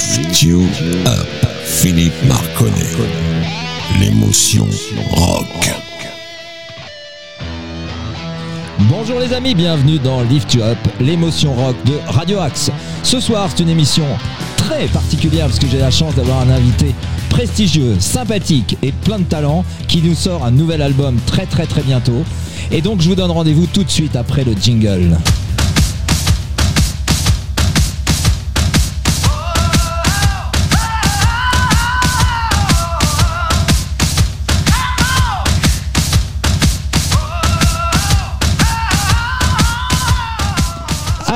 [0.00, 0.62] Lift You
[1.06, 2.96] Up, Philippe Marconnet.
[4.00, 4.66] L'émotion
[5.10, 5.44] rock.
[8.88, 12.70] Bonjour les amis, bienvenue dans Lift You Up, l'émotion rock de Radio Axe.
[13.02, 14.06] Ce soir, c'est une émission
[14.56, 16.94] très particulière parce que j'ai la chance d'avoir un invité
[17.28, 21.82] prestigieux, sympathique et plein de talent qui nous sort un nouvel album très très très
[21.82, 22.24] bientôt.
[22.70, 25.18] Et donc je vous donne rendez-vous tout de suite après le jingle.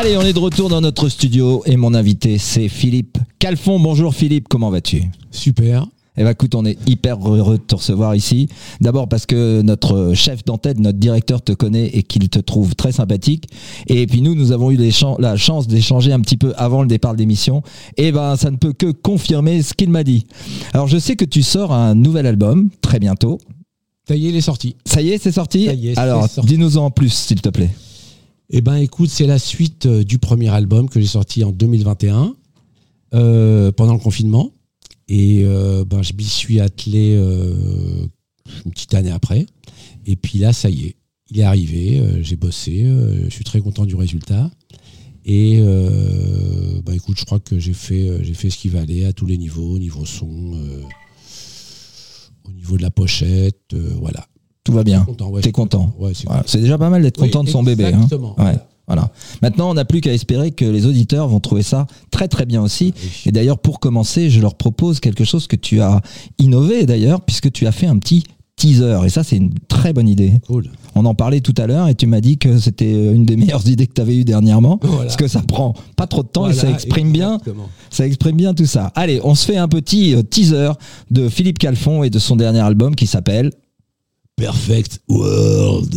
[0.04, 3.80] Allez, on est de retour dans notre studio et mon invité c'est Philippe Calfon.
[3.80, 5.04] Bonjour Philippe, comment vas-tu?
[5.30, 5.86] Super.
[6.18, 8.46] Eh ben écoute, on est hyper heureux de te recevoir ici.
[8.82, 12.92] D'abord parce que notre chef d'antenne, notre directeur te connaît et qu'il te trouve très
[12.92, 13.46] sympathique.
[13.86, 17.14] Et puis nous, nous avons eu la chance d'échanger un petit peu avant le départ
[17.14, 17.62] de l'émission.
[17.96, 20.26] Et ben ça ne peut que confirmer ce qu'il m'a dit.
[20.74, 23.38] Alors je sais que tu sors un nouvel album très bientôt.
[24.06, 24.76] Ça y est, il est sorti.
[24.84, 25.64] Ça y est, c'est sorti?
[25.64, 27.70] Ça y est, c'est Alors dis-nous en plus s'il te plaît.
[28.50, 32.36] Eh ben, écoute, c'est la suite euh, du premier album que j'ai sorti en 2021
[33.14, 34.52] euh, pendant le confinement.
[35.08, 39.46] Et euh, ben, je m'y suis attelé une petite année après.
[40.06, 40.96] Et puis là, ça y est,
[41.30, 42.02] il est arrivé.
[42.20, 42.86] j'ai bossé.
[43.24, 44.50] je suis très content du résultat.
[45.24, 45.58] Et
[46.84, 49.38] ben, écoute, je crois que j'ai fait, j'ai fait ce qu'il valait à tous les
[49.38, 50.52] niveaux, au niveau son,
[52.44, 54.26] au niveau de la pochette, voilà.
[54.64, 55.06] Tout va bien.
[55.42, 55.92] T'es content.
[55.98, 57.84] Ouais, c'est Voilà, déjà pas mal d'être Oui, content de son bébé.
[57.92, 58.08] hein.
[58.38, 58.54] Ouais,
[58.86, 59.10] voilà.
[59.42, 62.62] Maintenant, on n'a plus qu'à espérer que les auditeurs vont trouver ça très très bien
[62.62, 62.94] aussi.
[62.96, 63.10] Oui.
[63.26, 66.00] Et d'ailleurs, pour commencer, je leur propose quelque chose que tu as
[66.38, 68.24] innové d'ailleurs, puisque tu as fait un petit
[68.56, 69.00] teaser.
[69.04, 70.34] Et ça, c'est une très bonne idée.
[70.46, 70.70] Cool.
[70.94, 73.66] On en parlait tout à l'heure et tu m'as dit que c'était une des meilleures
[73.68, 74.78] idées que tu avais eues dernièrement.
[74.80, 75.02] Voilà.
[75.04, 77.38] Parce que ça prend pas trop de temps et ça exprime bien.
[77.90, 78.92] Ça exprime bien tout ça.
[78.94, 80.70] Allez, on se fait un petit euh, teaser
[81.10, 83.50] de Philippe Calfon et de son dernier album qui s'appelle
[84.36, 85.94] Perfect World.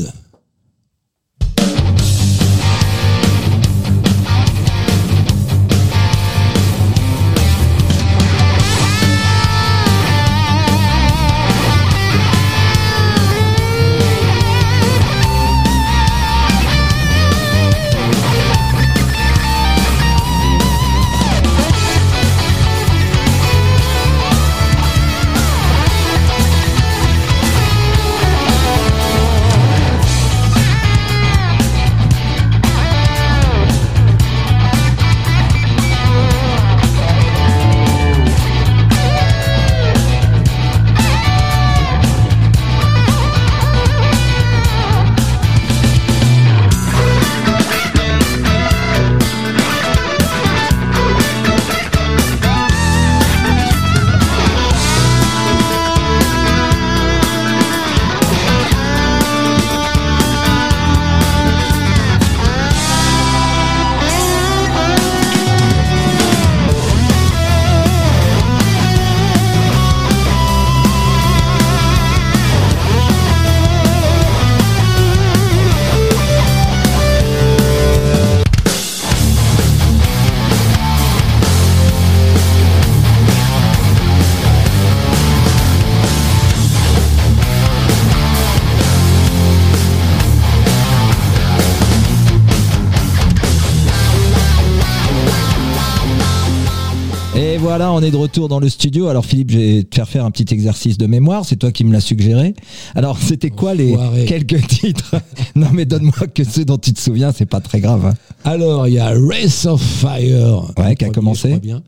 [97.97, 99.07] On est de retour dans le studio.
[99.07, 101.45] Alors Philippe, je vais te faire faire un petit exercice de mémoire.
[101.45, 102.53] C'est toi qui me l'as suggéré.
[102.95, 103.95] Alors c'était quoi les
[104.27, 105.15] quelques titres?
[105.55, 108.05] Non mais donne-moi que ceux dont tu te souviens, c'est pas très grave.
[108.05, 108.13] hein.
[108.43, 110.71] Alors, il y a Race of Fire.
[110.77, 111.57] Ouais, qui a commencé.
[111.59, 111.81] bien.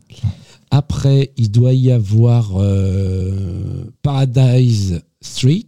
[0.72, 5.64] Après, il doit y avoir euh, Paradise Street,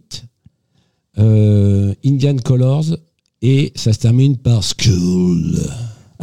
[1.19, 2.85] euh, Indian Colors,
[3.41, 5.59] et ça se termine par School.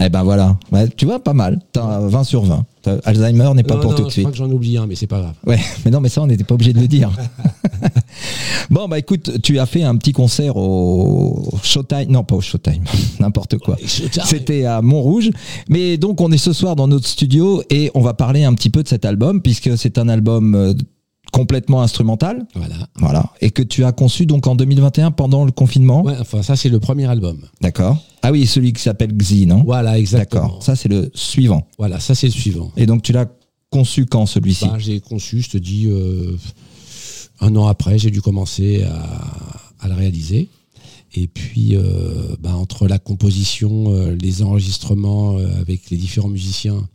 [0.03, 1.61] Eh ben voilà, Ouais, tu vois, pas mal.
[1.73, 2.65] T'as 20 sur 20.
[2.83, 4.25] T'as- Alzheimer n'est pas Non, pour non, tout de je suite.
[4.25, 5.35] crois que j'en oublie un, mais c'est pas grave.
[5.47, 7.11] Ouais, mais non, mais ça, on n'était pas obligé de le dire.
[8.71, 12.07] bon, bah écoute, tu as fait un petit concert au Showtime.
[12.11, 12.83] Non, pas au Showtime,
[13.21, 13.77] n'importe quoi.
[13.87, 15.31] C'était à Montrouge.
[15.69, 18.71] Mais donc, on est ce soir dans notre studio et on va parler un petit
[18.71, 20.73] peu de cet album, puisque c'est un album euh,
[21.31, 22.47] complètement instrumental.
[22.55, 22.77] Voilà.
[22.97, 23.31] Voilà.
[23.41, 26.03] Et que tu as conçu donc en 2021 pendant le confinement.
[26.03, 27.41] Ouais, enfin, ça, c'est le premier album.
[27.61, 27.97] D'accord.
[28.23, 29.63] Ah oui, celui qui s'appelle Xi, non?
[29.65, 30.43] Voilà, exactement.
[30.43, 30.63] D'accord.
[30.63, 31.67] Ça, c'est le suivant.
[31.79, 32.71] Voilà, ça, c'est le suivant.
[32.77, 33.27] Et donc, tu l'as
[33.71, 34.67] conçu quand celui-ci?
[34.67, 36.37] Bah, j'ai conçu, je te dis, euh,
[37.41, 40.49] un an après, j'ai dû commencer à, à le réaliser.
[41.15, 46.87] Et puis, euh, bah, entre la composition, euh, les enregistrements avec les différents musiciens,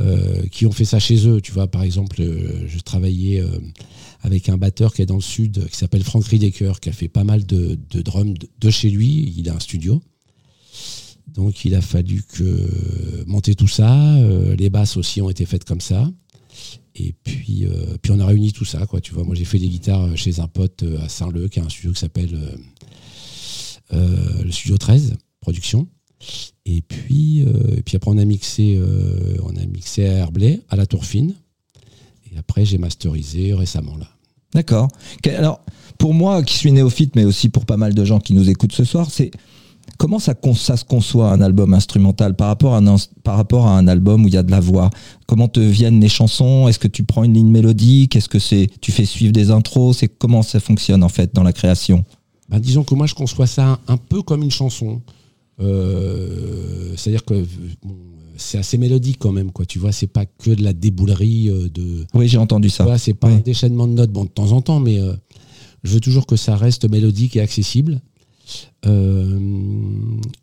[0.00, 1.40] euh, qui ont fait ça chez eux.
[1.40, 3.58] Tu vois, par exemple, euh, je travaillais euh,
[4.22, 7.08] avec un batteur qui est dans le sud, qui s'appelle Frank Riedecker, qui a fait
[7.08, 9.34] pas mal de, drums de, chez lui.
[9.36, 10.00] Il a un studio.
[11.28, 14.16] Donc il a fallu que monter tout ça.
[14.56, 16.10] Les basses aussi ont été faites comme ça.
[16.96, 17.66] Et puis,
[18.02, 19.00] puis on a réuni tout ça, quoi.
[19.00, 21.68] Tu vois, moi j'ai fait des guitares chez un pote à Saint-Leu, qui a un
[21.68, 22.58] studio qui s'appelle
[23.92, 25.88] le Studio 13 Production.
[26.66, 30.60] Et puis, euh, et puis après on a mixé, euh, on a mixé à Herblay,
[30.68, 31.34] à la Tour Fine.
[32.30, 34.06] Et après j'ai masterisé récemment là.
[34.54, 34.88] D'accord.
[35.36, 35.60] Alors,
[35.98, 38.72] pour moi, qui suis néophyte, mais aussi pour pas mal de gens qui nous écoutent
[38.72, 39.30] ce soir, c'est
[39.96, 43.86] comment ça, se conçoit un album instrumental par rapport, à un, par rapport à un
[43.86, 44.90] album où il y a de la voix?
[45.26, 46.68] Comment te viennent les chansons?
[46.68, 48.16] Est-ce que tu prends une ligne mélodique?
[48.16, 49.98] Est-ce que c'est tu fais suivre des intros?
[49.98, 52.04] C'est comment ça fonctionne en fait dans la création?
[52.48, 55.00] Ben, disons que moi je conçois ça un peu comme une chanson.
[55.60, 57.34] Euh, C'est-à-dire que
[57.82, 57.96] bon,
[58.36, 59.66] c'est assez mélodique quand même, quoi.
[59.66, 62.06] Tu vois, c'est pas que de la déboulerie euh, de.
[62.14, 62.98] Oui, j'ai entendu Tu ça.
[62.98, 63.34] c'est pas Oui.
[63.34, 65.14] un déchaînement de notes, bon, de temps en temps, mais euh,
[65.84, 68.00] je veux toujours que ça reste mélodique et accessible.
[68.86, 69.38] Euh,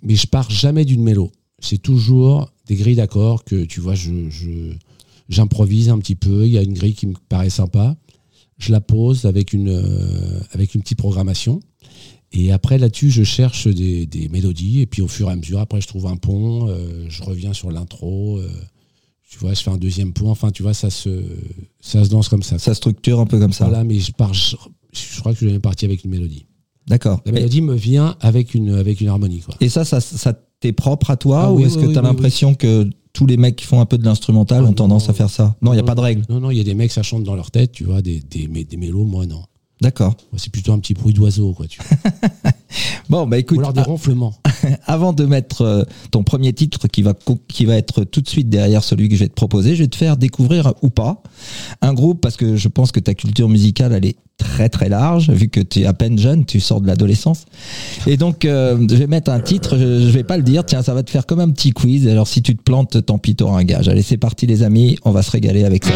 [0.04, 1.32] mais je pars jamais d'une mélo.
[1.60, 4.74] C'est toujours des grilles d'accords que, tu vois, je, je-
[5.30, 6.46] j'improvise un petit peu.
[6.46, 7.96] Il y a une grille qui me paraît sympa.
[8.60, 11.60] Je la pose avec une, euh, avec une petite programmation.
[12.34, 14.82] Et après, là-dessus, je cherche des, des mélodies.
[14.82, 16.68] Et puis, au fur et à mesure, après, je trouve un pont.
[16.70, 18.38] euh, je reviens sur l'intro.
[18.40, 18.50] euh,
[19.30, 20.30] tu vois, je fais un deuxième pont.
[20.30, 21.24] Enfin, tu vois, ça se,
[21.80, 22.60] ça se danse comme ça.
[22.60, 23.66] Ça structure un peu comme ça.
[23.68, 24.34] Voilà, mais je pars.
[24.34, 24.56] Je,
[24.94, 26.46] je crois que je vais parti avec une mélodie.
[26.88, 27.22] D'accord.
[27.26, 29.56] La Et, mélodie me vient avec une, avec une harmonie, quoi.
[29.60, 31.98] et ça, ça, ça t'est propre à toi Ah ou oui, est-ce oui, que tu
[31.98, 34.74] as oui, l'impression que tous les mecs qui font un peu de l'instrumental Ah ont
[34.74, 35.10] tendance non.
[35.12, 35.56] à faire ça?
[35.62, 36.24] Non, il n'y a pas de règle.
[36.30, 38.22] Non, non, il y a des mecs, ça chante dans leur tête, tu vois, des,
[38.22, 39.44] des, des mélos, moi, non.
[39.82, 40.16] D'accord.
[40.36, 41.68] C'est plutôt un petit bruit d'oiseau, quoi.
[41.68, 42.22] Tu vois.
[43.10, 44.34] Bon, bah écoute, Ou alors des ronflements.
[44.86, 47.14] avant de mettre euh, ton premier titre qui va,
[47.48, 49.88] qui va être tout de suite derrière celui que je vais te proposer, je vais
[49.88, 51.24] te faire découvrir ou pas
[51.82, 55.32] un groupe parce que je pense que ta culture musicale elle est très très large
[55.32, 57.46] vu que tu es à peine jeune, tu sors de l'adolescence.
[58.06, 60.84] Et donc euh, je vais mettre un titre, je, je vais pas le dire, tiens
[60.84, 62.08] ça va te faire comme un petit quiz.
[62.08, 63.88] Alors si tu te plantes, tant pis t'auras un gage.
[63.88, 65.94] Allez c'est parti les amis, on va se régaler avec ça.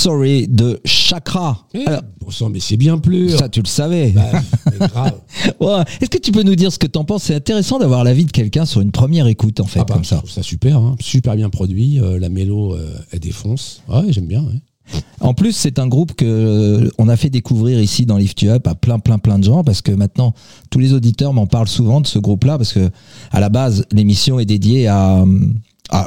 [0.00, 1.66] Sorry de Chakra.
[1.74, 3.36] Eh, Alors, bon sang, mais c'est bien plus.
[3.36, 4.12] ça, tu le savais.
[4.12, 4.22] Bah,
[4.72, 5.20] mais grave.
[5.60, 5.82] Ouais.
[6.00, 7.24] Est-ce que tu peux nous dire ce que t'en penses?
[7.24, 10.04] C'est intéressant d'avoir l'avis de quelqu'un sur une première écoute, en fait, Ah bah, comme
[10.04, 10.16] je ça.
[10.16, 10.96] trouve ça super, hein.
[11.00, 12.00] super bien produit.
[12.00, 13.82] euh, la mélo, euh, elle défonce.
[13.90, 14.40] Ouais, j'aime bien.
[14.42, 15.00] ouais.
[15.20, 18.50] En plus, c'est un groupe que euh, on a fait découvrir ici dans Lift You
[18.52, 20.32] Up à plein, plein, plein de gens parce que maintenant,
[20.70, 22.90] tous les auditeurs m'en parlent souvent de ce groupe-là parce que
[23.30, 25.24] à la base, l'émission est dédiée à,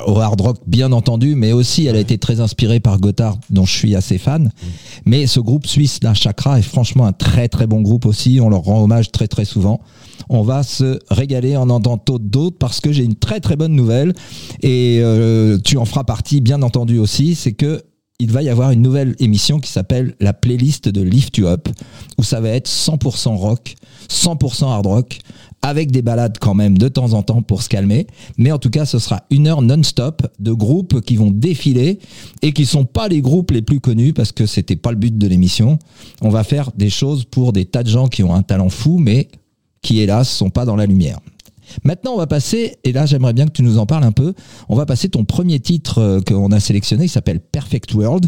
[0.07, 3.65] au hard rock, bien entendu, mais aussi elle a été très inspirée par Gotthard, dont
[3.65, 4.51] je suis assez fan.
[5.05, 8.39] Mais ce groupe suisse, la Chakra, est franchement un très, très bon groupe aussi.
[8.41, 9.81] On leur rend hommage très, très souvent.
[10.29, 14.13] On va se régaler en entendant d'autres parce que j'ai une très, très bonne nouvelle
[14.61, 17.35] et euh, tu en feras partie, bien entendu aussi.
[17.35, 17.83] C'est que
[18.19, 21.67] il va y avoir une nouvelle émission qui s'appelle la playlist de Lift You Up,
[22.17, 23.75] où ça va être 100% rock,
[24.09, 25.19] 100% hard rock,
[25.63, 28.05] avec des balades quand même de temps en temps pour se calmer.
[28.37, 31.99] Mais en tout cas, ce sera une heure non-stop de groupes qui vont défiler
[32.41, 35.17] et qui sont pas les groupes les plus connus parce que c'était pas le but
[35.17, 35.79] de l'émission.
[36.21, 38.99] On va faire des choses pour des tas de gens qui ont un talent fou,
[38.99, 39.29] mais
[39.81, 41.19] qui hélas sont pas dans la lumière.
[41.85, 44.33] Maintenant, on va passer, et là j'aimerais bien que tu nous en parles un peu,
[44.67, 48.27] on va passer ton premier titre euh, qu'on a sélectionné, qui s'appelle Perfect World.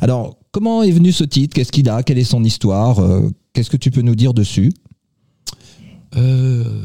[0.00, 1.54] Alors, comment est venu ce titre?
[1.54, 2.04] Qu'est-ce qu'il a?
[2.04, 3.00] Quelle est son histoire?
[3.00, 4.72] Euh, Qu'est-ce que tu peux nous dire dessus?
[6.18, 6.82] Euh.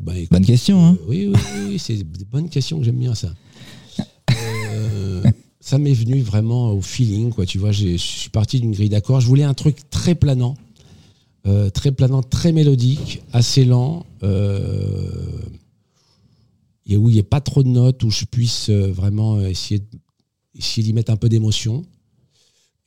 [0.00, 2.84] Bah, écoute, Bonne question, hein euh, oui, oui, oui, oui, c'est des bonnes questions que
[2.84, 3.34] j'aime bien ça.
[4.30, 5.22] Euh,
[5.60, 7.44] ça m'est venu vraiment au feeling, quoi.
[7.46, 9.20] Tu vois, je suis parti d'une grille d'accords.
[9.20, 10.56] Je voulais un truc très planant,
[11.46, 14.06] euh, très planant, très mélodique, assez lent,
[16.86, 19.82] et où il n'y ait pas trop de notes, où je puisse vraiment essayer,
[20.54, 21.84] d'y mettre un peu d'émotion.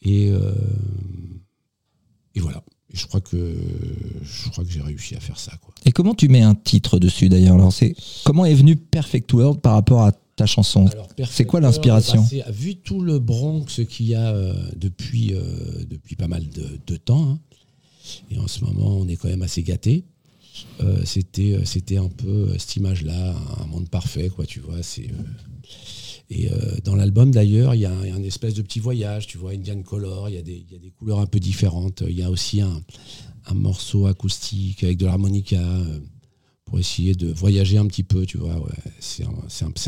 [0.01, 0.31] Et,
[2.33, 2.63] et voilà.
[2.93, 3.55] Et je crois que
[4.23, 5.73] je crois que j'ai réussi à faire ça, quoi.
[5.85, 7.95] Et comment tu mets un titre dessus d'ailleurs Alors, c'est
[8.25, 10.89] comment est venu Perfect World par rapport à ta chanson?
[11.29, 12.27] C'est quoi World, l'inspiration?
[12.31, 15.41] bah, Vu tout le Bronx qu'il y a euh, depuis, euh,
[15.89, 17.39] depuis pas mal de, de temps, hein,
[18.29, 20.03] et en ce moment on est quand même assez gâté.
[21.05, 24.83] c'était euh, c'était un peu cette image-là, un monde parfait, quoi, tu vois.
[24.83, 25.23] C'est euh,
[26.33, 29.51] et euh, dans l'album d'ailleurs, il y, a un espèce de petit voyage, tu vois,
[29.51, 32.03] Indian Color, il y, a des- il y a des couleurs un peu différentes.
[32.07, 32.81] Il y a aussi un,
[33.47, 35.99] un morceau acoustique avec de l'harmonica euh,
[36.63, 38.55] pour essayer de voyager un petit peu, tu vois.
[38.55, 38.71] Ouais,
[39.01, 39.25] c'est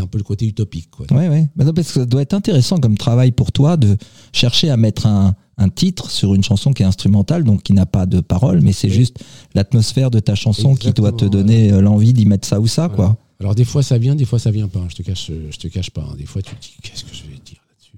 [0.01, 1.05] un, peu le côté utopique, quoi.
[1.11, 1.49] Ouais, ouais.
[1.55, 3.95] Bah non, parce que ça doit être intéressant comme travail pour toi de
[4.33, 7.85] chercher à mettre un, un titre sur une chanson qui est instrumentale, donc qui n'a
[7.85, 9.23] pas de paroles, mais c'est juste
[9.55, 12.87] l'atmosphère de ta chanson qui doit te donner euh, l'envie d'y mettre ça ou ça,
[12.89, 12.95] Voilà.
[13.13, 13.17] quoi.
[13.43, 14.79] Alors des fois ça vient, des fois ça vient pas.
[14.79, 14.87] hein.
[14.89, 16.07] Je te cache, je te cache pas.
[16.09, 16.15] hein.
[16.17, 17.97] Des fois tu te dis qu'est-ce que je vais dire là-dessus?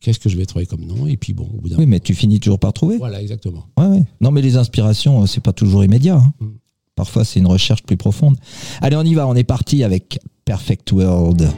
[0.00, 1.06] Qu'est-ce que je vais trouver comme nom?
[1.06, 2.98] Et puis bon, au bout d'un Oui, mais tu finis toujours par trouver.
[2.98, 3.68] voilà exactement.
[3.78, 4.04] Ouais, ouais.
[4.20, 6.16] Non, mais les inspirations, euh, c'est pas toujours immédiat.
[6.16, 6.32] hein.
[6.40, 6.46] Mm.
[6.96, 8.36] Parfois, c'est une recherche plus profonde.
[8.80, 9.26] Allez, on y va.
[9.26, 11.50] On est parti avec Perfect World.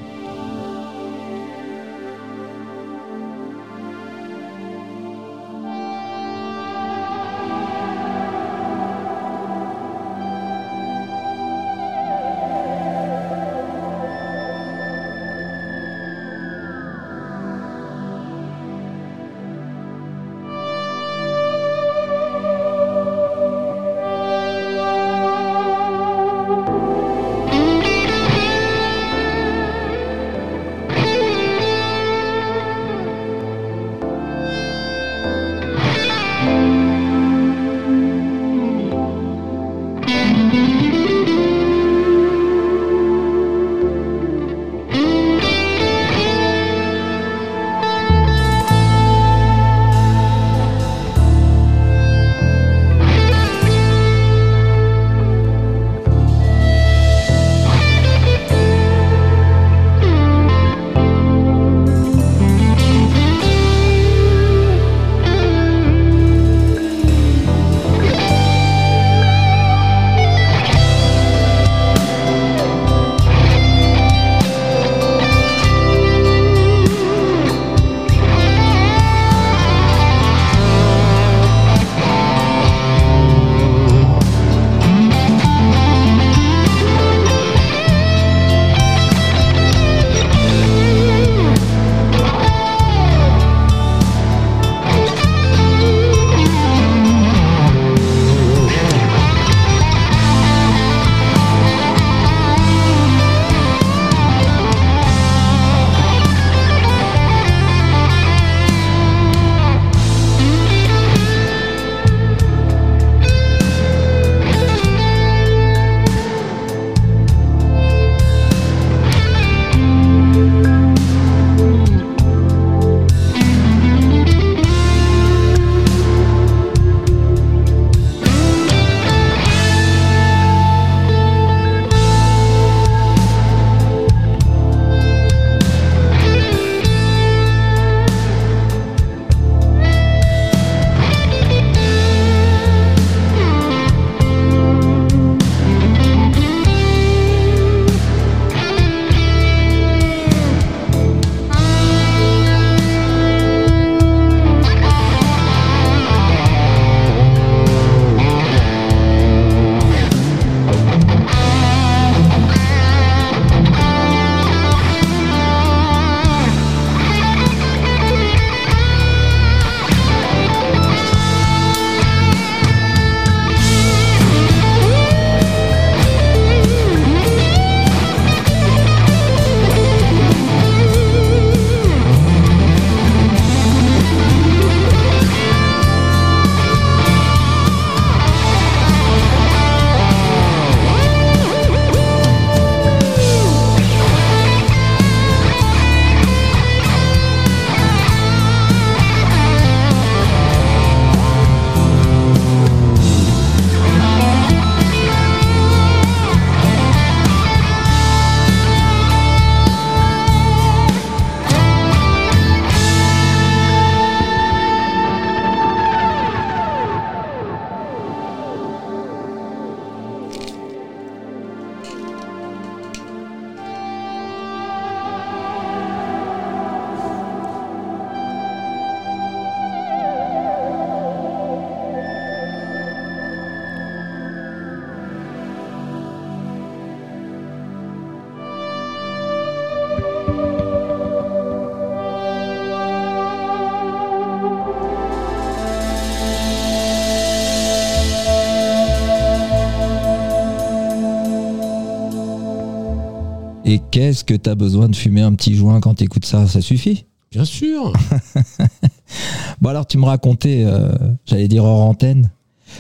[253.97, 256.47] Qu'est-ce que t'as besoin de fumer un petit joint quand t'écoutes ça?
[256.47, 257.07] Ça suffit?
[257.33, 257.95] Bien sûr.
[259.63, 260.93] Bon alors tu me racontais, euh,
[261.25, 262.31] j'allais dire hors antenne,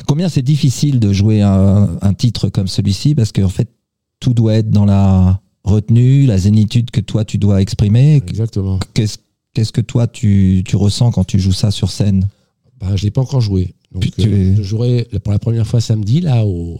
[0.06, 3.68] combien c'est difficile de jouer un, un titre comme celui-ci parce qu'en fait
[4.20, 8.16] tout doit être dans la retenue, la zénitude que toi tu dois exprimer.
[8.16, 8.78] Exactement.
[8.92, 9.16] Qu'est-ce
[9.54, 12.28] qu'est-ce que toi tu, tu ressens quand tu joues ça sur scène?
[12.78, 13.72] Bah, je l'ai pas encore joué.
[13.92, 16.78] Donc, Puis tu- euh, je jouerai pour la première fois samedi là au,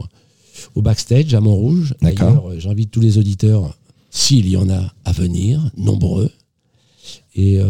[0.74, 1.94] au backstage à Montrouge.
[2.02, 2.50] D'accord.
[2.58, 3.74] J'invite tous les auditeurs,
[4.16, 6.30] s'il y en a à venir, nombreux.
[7.34, 7.66] Et euh,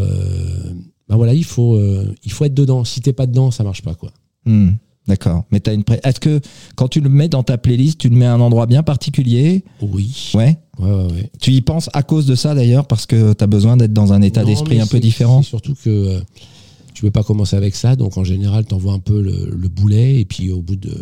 [1.09, 2.85] bah voilà, il faut, euh, il faut être dedans.
[2.85, 4.12] Si t'es pas dedans, ça marche pas quoi.
[4.44, 4.70] Hmm,
[5.09, 5.44] D'accord.
[5.50, 6.40] Mais t'as une pré- Est-ce que
[6.76, 9.64] quand tu le mets dans ta playlist, tu le mets à un endroit bien particulier?
[9.82, 10.30] Oui.
[10.35, 10.56] Ouais?
[10.78, 11.30] Ouais, ouais, ouais.
[11.40, 14.22] Tu y penses à cause de ça d'ailleurs parce que t'as besoin d'être dans un
[14.22, 15.42] état d'esprit un peu différent?
[15.42, 16.20] Surtout que euh,
[16.94, 20.20] tu veux pas commencer avec ça, donc en général, t'envoies un peu le, le boulet,
[20.20, 20.94] et puis au bout de,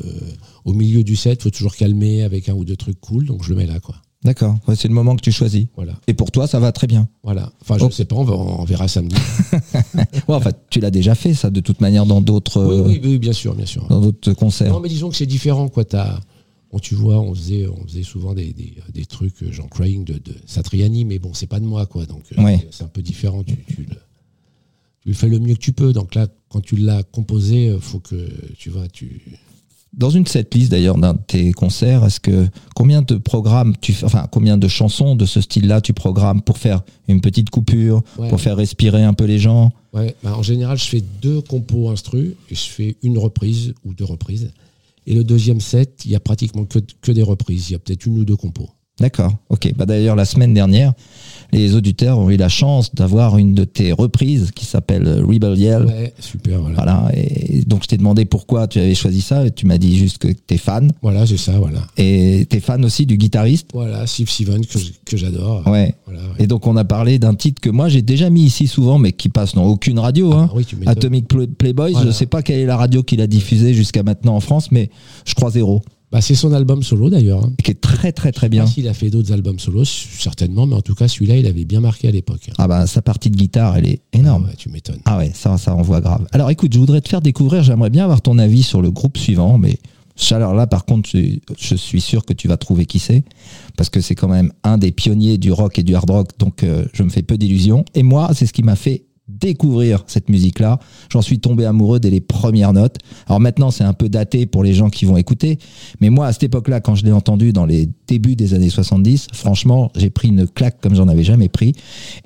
[0.65, 3.51] au milieu du set, faut toujours calmer avec un ou deux trucs cool, donc je
[3.51, 3.95] le mets là, quoi.
[4.25, 4.57] D'accord.
[4.67, 5.67] Ouais, c'est le moment que tu choisis.
[5.77, 7.09] Voilà, Et pour toi, ça va très bien.
[7.23, 7.53] voilà.
[7.61, 7.91] Enfin, je Oh.
[7.91, 9.17] sais pas, on, va- on verra samedi.
[10.29, 13.01] Ouais, enfin, tu l'as déjà fait ça de toute manière dans d'autres oui, euh, oui,
[13.05, 13.87] oui, bien sûr, bien sûr.
[13.89, 14.73] dans d'autres concerts.
[14.73, 15.85] Non, mais disons que c'est différent, quoi.
[16.73, 20.05] Bon, tu vois, on faisait, on faisait souvent des, des, des trucs, euh, genre Crying
[20.05, 22.05] de, de Satriani, mais bon, c'est pas de moi, quoi.
[22.07, 22.67] Donc, euh, Ouais.
[22.73, 23.45] c'est- un peu différent.
[23.45, 23.97] Tu, tu, le,
[25.03, 25.93] tu fais le mieux que tu peux.
[25.93, 29.21] Donc là, quand tu l'as composé, faut que, tu vois, tu.
[29.97, 34.05] Dans une setlist d'ailleurs d'un de tes concerts, est-ce que combien de programmes tu fais,
[34.05, 38.29] enfin combien de chansons de ce style-là tu programmes pour faire une petite coupure, Ouais.
[38.29, 39.73] pour faire respirer un peu les gens?
[39.93, 43.95] Ouais, bah, en général, je fais deux compos instru et je fais une reprise ou
[43.95, 44.51] deux reprises.
[45.07, 47.69] Et le deuxième set, il y a pratiquement que, que des reprises.
[47.71, 48.71] Il y a peut-être une ou deux compos.
[49.01, 49.33] D'accord.
[49.51, 49.73] Ok.
[49.77, 50.93] Bah d'ailleurs la semaine dernière,
[51.53, 55.85] les auditeurs ont eu la chance d'avoir une de tes reprises qui s'appelle Rebel Yell.
[55.87, 56.77] Ouais, super, voilà.
[56.77, 57.11] Voilà.
[57.17, 60.19] Et donc je t'ai demandé pourquoi tu avais choisi ça et tu m'as dit juste
[60.19, 61.81] que t'es fan Voilà, c'est ça, voilà.
[61.97, 63.71] et t'es fan aussi du guitariste.
[63.75, 65.67] Voilà, Steve Steven, que, que j'adore.
[65.67, 65.95] Ouais.
[66.07, 66.29] Voilà, ouais.
[66.45, 69.11] Et donc on a parlé d'un titre que moi j'ai déjà mis ici souvent mais
[69.13, 70.33] qui passe dans aucune radio.
[70.33, 70.49] hein.
[70.51, 70.93] Ah oui, tu m'étonnes.
[70.93, 72.07] Atomic Play- Playboys, Voilà.
[72.07, 74.89] je sais pas quelle est la radio qui l'a diffusé jusqu'à maintenant en France, mais
[75.25, 75.83] je crois zéro.
[76.15, 77.43] Bah, c'est son album solo d'ailleurs.
[77.45, 77.53] hein.
[77.65, 78.65] Qui est très très très Je sais bien.
[78.65, 81.65] pas s'il a fait d'autres albums solo, certainement, mais en tout cas, celui-là, il avait
[81.65, 82.51] bien marqué à l'époque.
[82.57, 84.45] Ah bah sa partie de guitare, elle est énorme.
[84.47, 85.01] Ah ouais, tu m'étonnes.
[85.07, 86.25] Ah ouais, ça, ça envoie grave.
[86.31, 89.19] Alors écoute, je voudrais te faire découvrir, j'aimerais bien avoir ton avis sur le groupe
[89.19, 89.77] suivant, mais
[90.31, 93.25] alors là, par contre, je, je suis sûr que tu vas trouver qui c'est,
[93.77, 96.63] parce que c'est quand même un des pionniers du rock et du hard rock, donc
[96.63, 97.85] euh, je me fais peu d'illusions.
[97.97, 100.79] Et moi, c'est ce qui m'a fait découvrir cette musique-là.
[101.11, 102.99] J'en suis tombé amoureux dès les premières notes.
[103.27, 105.59] Alors maintenant, c'est un peu daté pour les gens qui vont écouter,
[106.01, 109.29] mais moi, à cette époque-là, quand je l'ai entendu dans les débuts des années 70,
[109.33, 111.73] franchement, j'ai pris une claque comme j'en avais jamais pris.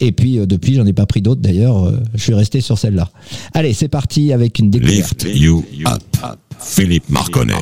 [0.00, 1.40] Et puis, euh, depuis, j'en ai pas pris d'autres.
[1.40, 3.10] D'ailleurs, euh, je suis resté sur celle-là.
[3.54, 5.24] Allez, c'est parti avec une découverte.
[5.24, 6.02] Lift You Up.
[6.58, 7.54] Philippe Marconnet.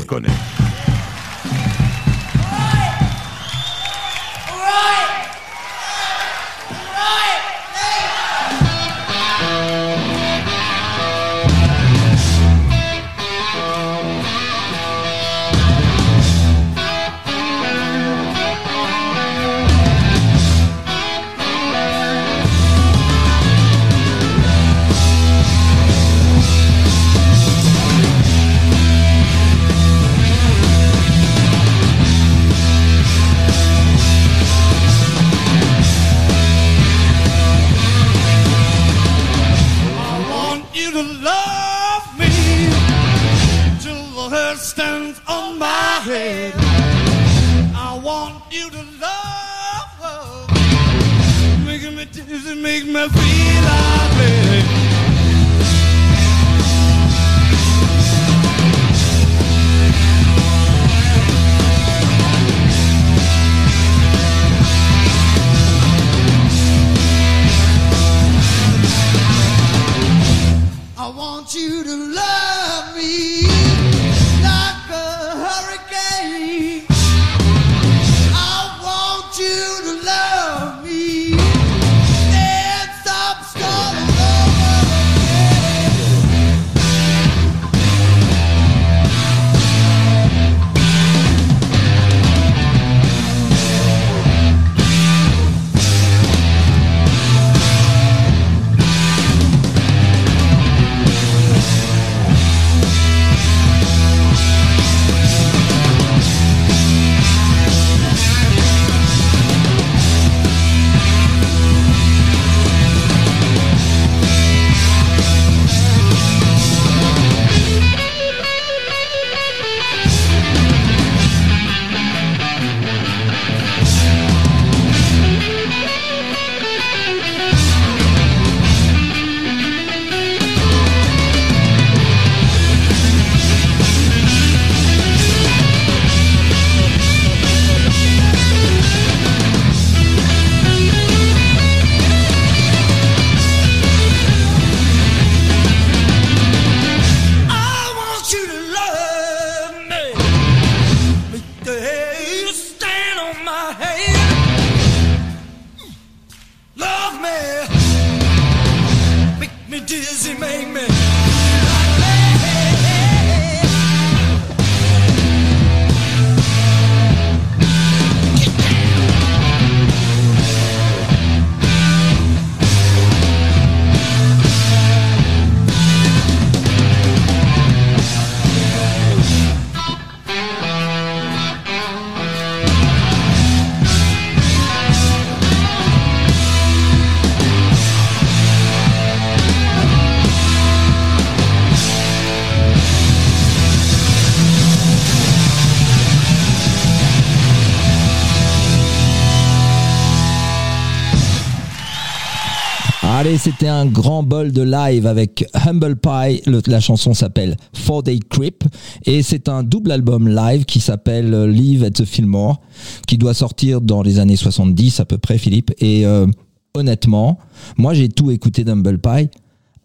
[203.87, 206.43] Un grand bol de live avec Humble Pie.
[206.47, 208.65] Le- la chanson s'appelle Four Day Creep.
[209.05, 212.61] Et c'est un double album live qui s'appelle euh, Live at the Fillmore,
[213.07, 215.73] qui doit sortir dans les années 70 à peu près, Philippe.
[215.79, 216.27] Et euh,
[216.75, 217.39] honnêtement,
[217.77, 219.29] moi j'ai tout écouté d'Humble Pie.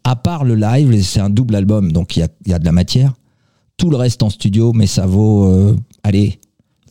[0.04, 2.60] À part le live, c'est un double album, donc il y a, il y a
[2.60, 3.14] de la matière.
[3.78, 6.40] Tout le reste en studio, mais ça vaut, euh, allez,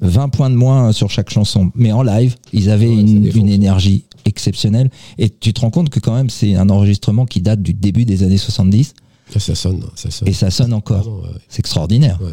[0.01, 1.71] 20 points de moins sur chaque chanson.
[1.75, 3.01] Mais en live, ils avaient Ouais,
[3.35, 4.91] une énergie exceptionnelle.
[5.19, 8.05] Et tu te rends compte que quand même, c'est un enregistrement qui date du début
[8.05, 8.95] des années 70
[9.33, 10.29] Ça, ça sonne, ça sonne.
[10.29, 11.07] et ça sonne encore.
[11.07, 11.29] Ouais.
[11.49, 12.19] C'est extraordinaire.
[12.23, 12.33] Ouais.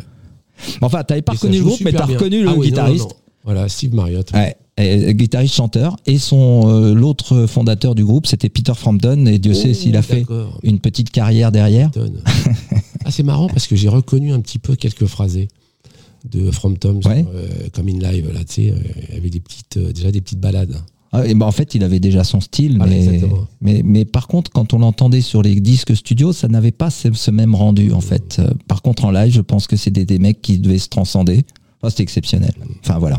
[0.81, 2.63] Enfin, t'avais pas Et reconnu le groupe, mais t'as reconnu le Ah oui, non, non,
[2.63, 3.03] guitariste.
[3.09, 3.15] non.
[3.43, 4.31] Voilà, Steve Marriott.
[4.33, 9.39] Et, euh, guitariste chanteur et son euh, l'autre fondateur du groupe c'était Peter Frampton et
[9.39, 10.23] Dieu sait Oh, s'il a fait
[10.61, 11.89] une petite carrière derrière
[13.05, 15.47] ah, c'est marrant parce que j'ai reconnu un petit peu quelques phrasés
[16.29, 17.21] de Frampton euh,
[17.73, 18.75] comme in live là, tu sais, euh,
[19.09, 20.75] il y avait des petites, euh, déjà des petites balades.
[21.13, 23.21] Ah, et ben, en fait il avait déjà son style Voilà, mais,
[23.61, 27.13] mais mais par contre quand on l'entendait sur les disques studio ça n'avait pas ce,
[27.13, 28.37] ce même rendu en fait.
[28.39, 31.45] Euh, par contre en live je pense que c'était des mecs qui devaient se transcender.
[31.79, 32.53] Enfin, c'était exceptionnel.
[32.83, 33.17] Enfin voilà.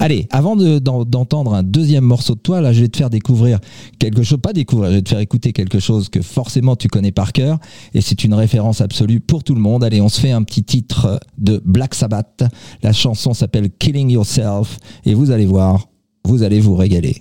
[0.00, 3.10] Allez, avant de- d'en- d'entendre un deuxième morceau de toi, là, je vais te faire
[3.10, 3.58] découvrir
[3.98, 7.12] quelque chose, pas découvrir, je vais te faire écouter quelque chose que forcément tu connais
[7.12, 7.58] par cœur,
[7.92, 9.84] et c'est une référence absolue pour tout le monde.
[9.84, 12.44] Allez, on se fait un petit titre de Black Sabbath.
[12.82, 15.86] La chanson s'appelle Killing Yourself, et vous allez voir,
[16.26, 17.20] vous allez vous régaler.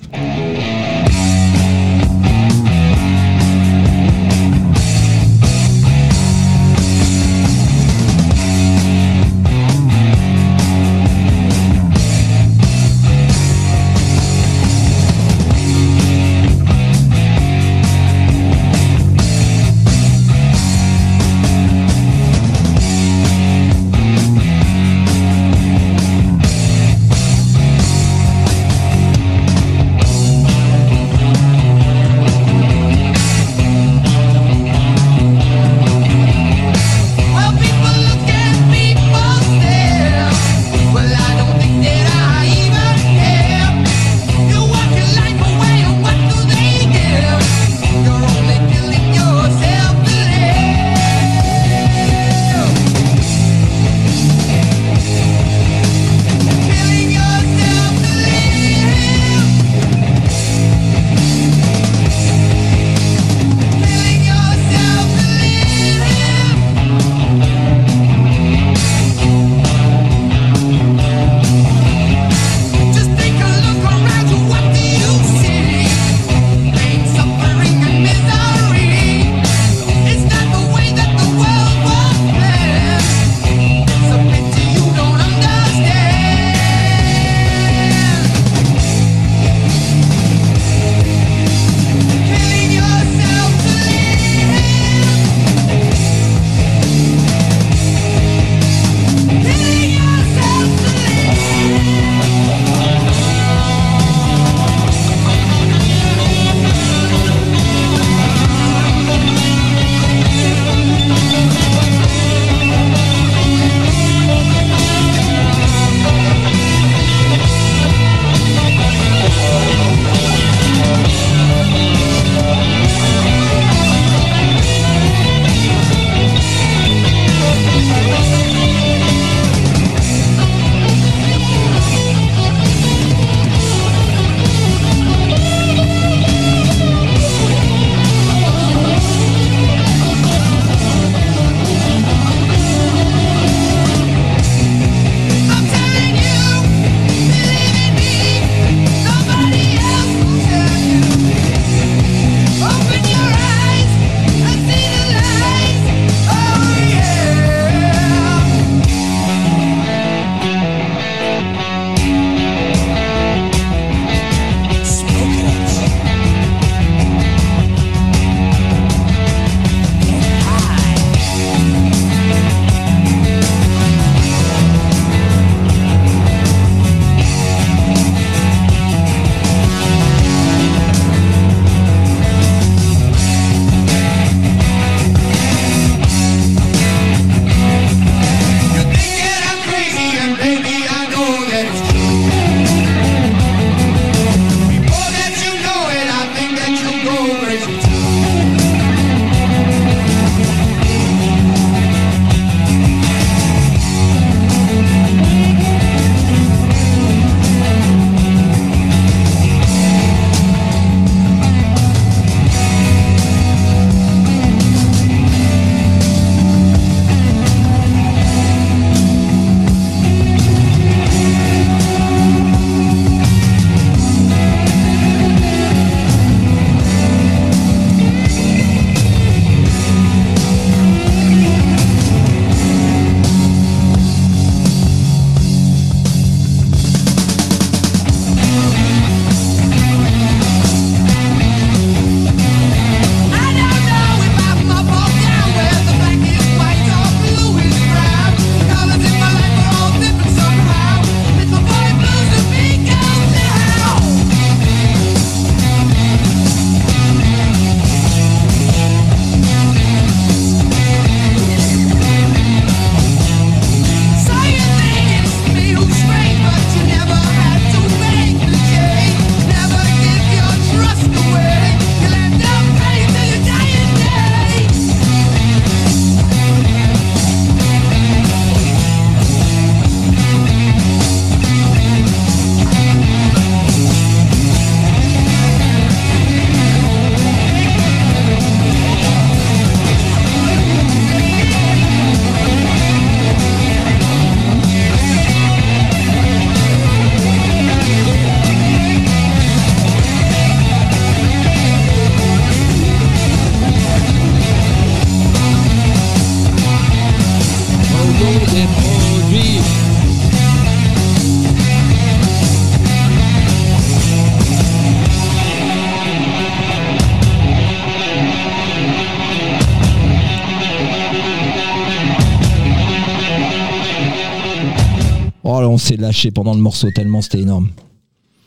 [325.73, 327.69] On s'est lâché pendant le morceau tellement c'était énorme.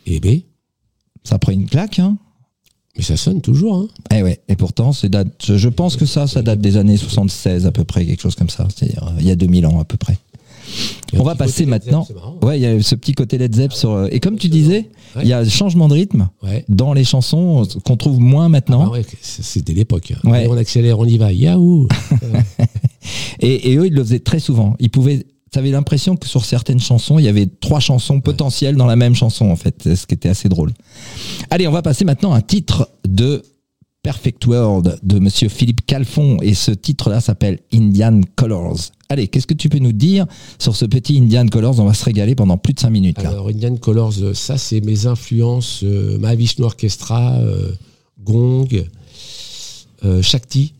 [0.07, 0.43] Et B.
[1.25, 2.17] Ça pris une claque, hein
[2.97, 3.77] Mais ça sonne toujours.
[3.77, 3.89] Hein.
[4.15, 7.67] Eh ouais, et pourtant, c'est date, je pense que ça, ça date des années 76
[7.67, 8.69] à peu près, quelque chose comme ça.
[8.75, 10.19] C'est-à-dire, euh, il y a 2000 ans à peu près.
[11.12, 12.07] On un va passer maintenant.
[12.43, 13.91] Ouais, il y a ce petit côté Led Zepp sur.
[13.91, 15.23] euh, Et comme tu disais, Ouais.
[15.23, 16.65] il y a changement de rythme Ouais.
[16.69, 18.85] dans les chansons euh, qu'on trouve moins maintenant.
[18.87, 20.12] Ah ouais, c'est- c'était l'époque.
[20.25, 20.29] hein.
[20.31, 20.47] Ouais.
[20.49, 21.33] On accélère, on y va.
[21.33, 21.89] Yahoo
[23.41, 24.75] Et, et eux, ils le faisaient très souvent.
[24.81, 25.27] Ils pouvaient.
[25.53, 29.15] T'avais l'impression que sur certaines chansons, il y avait trois chansons potentielles dans la même
[29.15, 30.73] chanson, en fait, ce qui était assez drôle.
[31.51, 33.43] Allez, on va passer maintenant à un titre de
[34.03, 38.77] Perfect World de Monsieur Philippe Calfon, et ce titre-là s'appelle Indian Colors.
[39.09, 40.27] Allez, qu'est-ce que tu peux nous dire
[40.59, 41.79] sur ce petit Indian Colors?
[41.79, 43.31] On va se régaler pendant plus de cinq minutes là.
[43.31, 47.73] Alors, Indian Colors, euh, ça, c'est mes influences euh, Mahavishnu Orchestra, euh,
[48.23, 48.69] Gong,
[50.05, 50.75] euh, Shakti.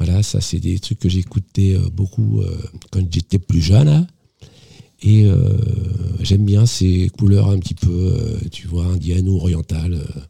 [0.00, 2.56] Voilà, ça, c'est des trucs que j'écoutais euh, beaucoup euh,
[2.90, 3.84] quand j'étais plus jeune.
[3.86, 4.06] là.
[5.02, 5.36] Et euh,
[6.22, 9.94] j'aime bien ces couleurs un petit peu, euh, tu vois, indiennes ou orientales.
[9.94, 10.20] euh,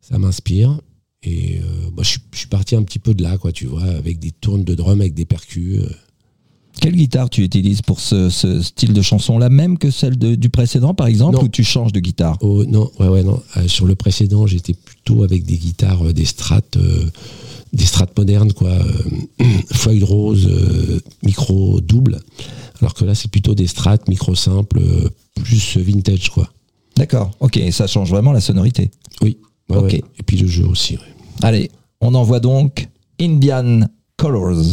[0.00, 0.80] ça m'inspire.
[1.24, 1.58] Et
[1.94, 4.18] moi, je suis- je suis parti un petit peu de là, quoi, tu vois, avec
[4.18, 5.80] des tournes de drum, avec des percus.
[6.80, 9.38] Quelle guitare tu utilises pour ce, ce style de chanson?
[9.38, 11.44] La même que celle de- du précédent, par exemple, Non.
[11.44, 12.36] ou tu changes de guitare?
[12.42, 13.42] Oh, non, ouais, ouais, non.
[13.66, 16.76] Sur le précédent, j'étais plutôt avec des guitares, des strates,
[17.74, 18.70] des strates modernes, quoi.
[18.70, 22.20] euh, foil rose, euh, micro double.
[22.80, 25.08] Alors que là, c'est plutôt des strates, micro simple, euh,
[25.42, 26.48] plus vintage, quoi.
[26.96, 28.90] D'accord, ok, ça change vraiment la sonorité.
[29.22, 29.38] Oui.
[29.68, 29.84] ouais, Ok.
[29.92, 30.02] ouais.
[30.18, 31.02] Et puis le jeu aussi, ouais.
[31.42, 32.88] Allez, on envoie donc
[33.20, 33.80] Indian
[34.16, 34.64] Colors.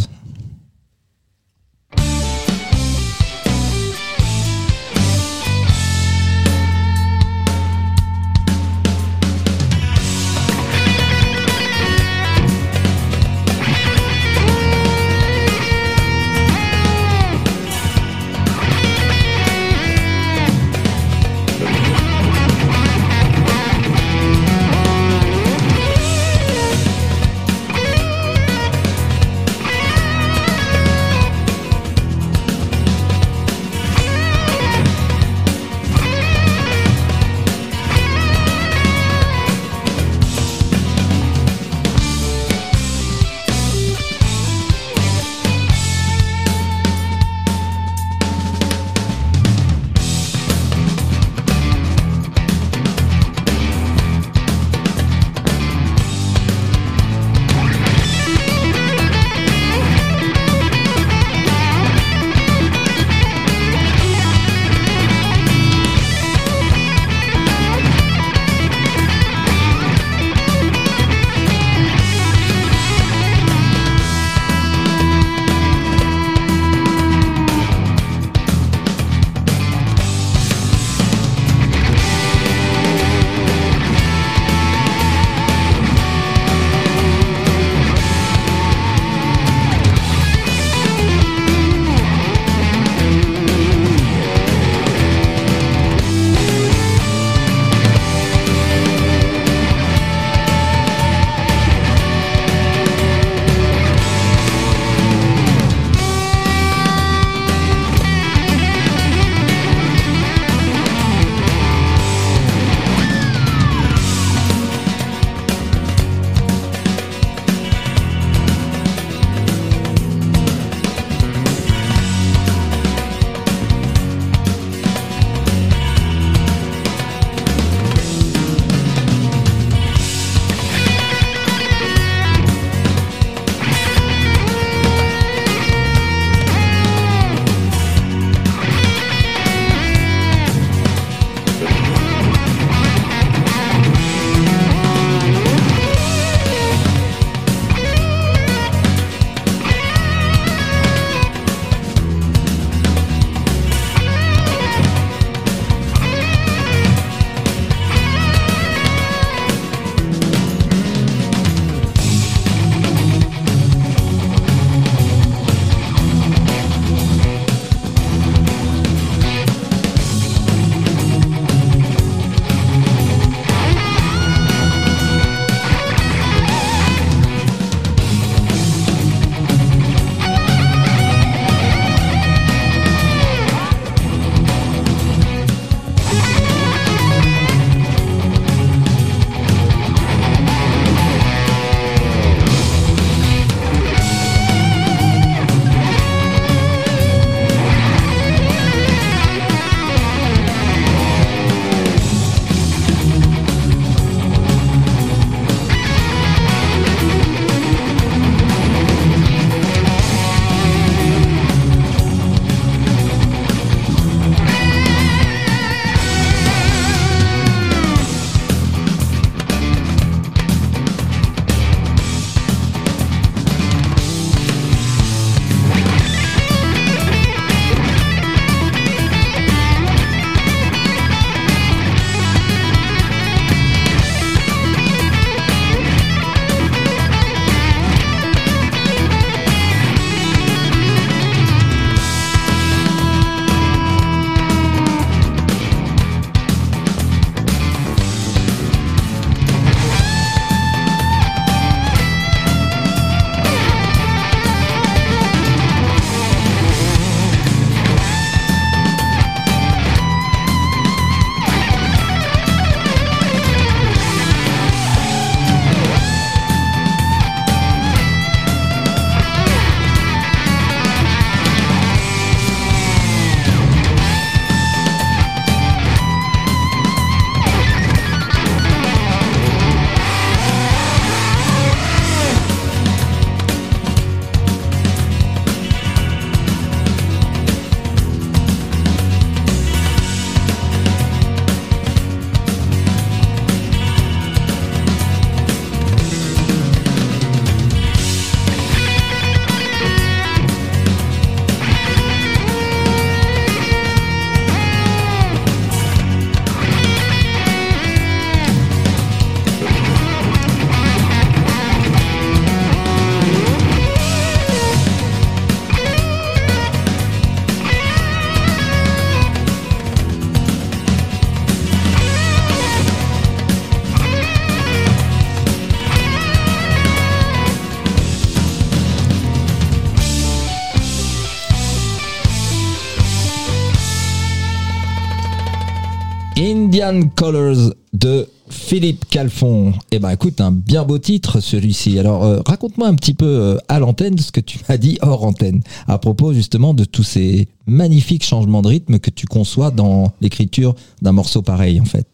[337.15, 339.73] Colors de Philippe Calfon.
[339.91, 341.97] Eh ben écoute, un bien beau titre celui-ci.
[341.97, 345.23] Alors euh, raconte-moi un petit peu euh, à l'antenne ce que tu m'as dit hors
[345.23, 350.11] antenne à propos justement de tous ces magnifiques changements de rythme que tu conçois dans
[350.19, 352.11] l'écriture d'un morceau pareil en fait.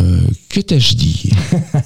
[0.00, 0.18] Euh,
[0.48, 1.30] que t'ai-je dit?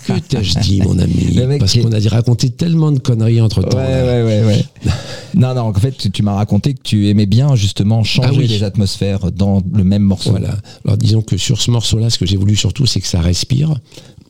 [0.07, 3.77] Que t'ai-je dit, mon ami Parce qu'on a dit raconter tellement de conneries entre temps.
[3.77, 4.65] ouais, ouais, ouais.
[5.35, 8.39] non, non, en fait, tu- tu m'as raconté que tu aimais bien justement changer Ah
[8.39, 8.47] oui.
[8.47, 10.31] les atmosphères dans le même morceau.
[10.31, 10.57] Voilà.
[10.87, 13.75] Alors disons que sur ce morceau-là, ce que j'ai voulu surtout, c'est que ça respire.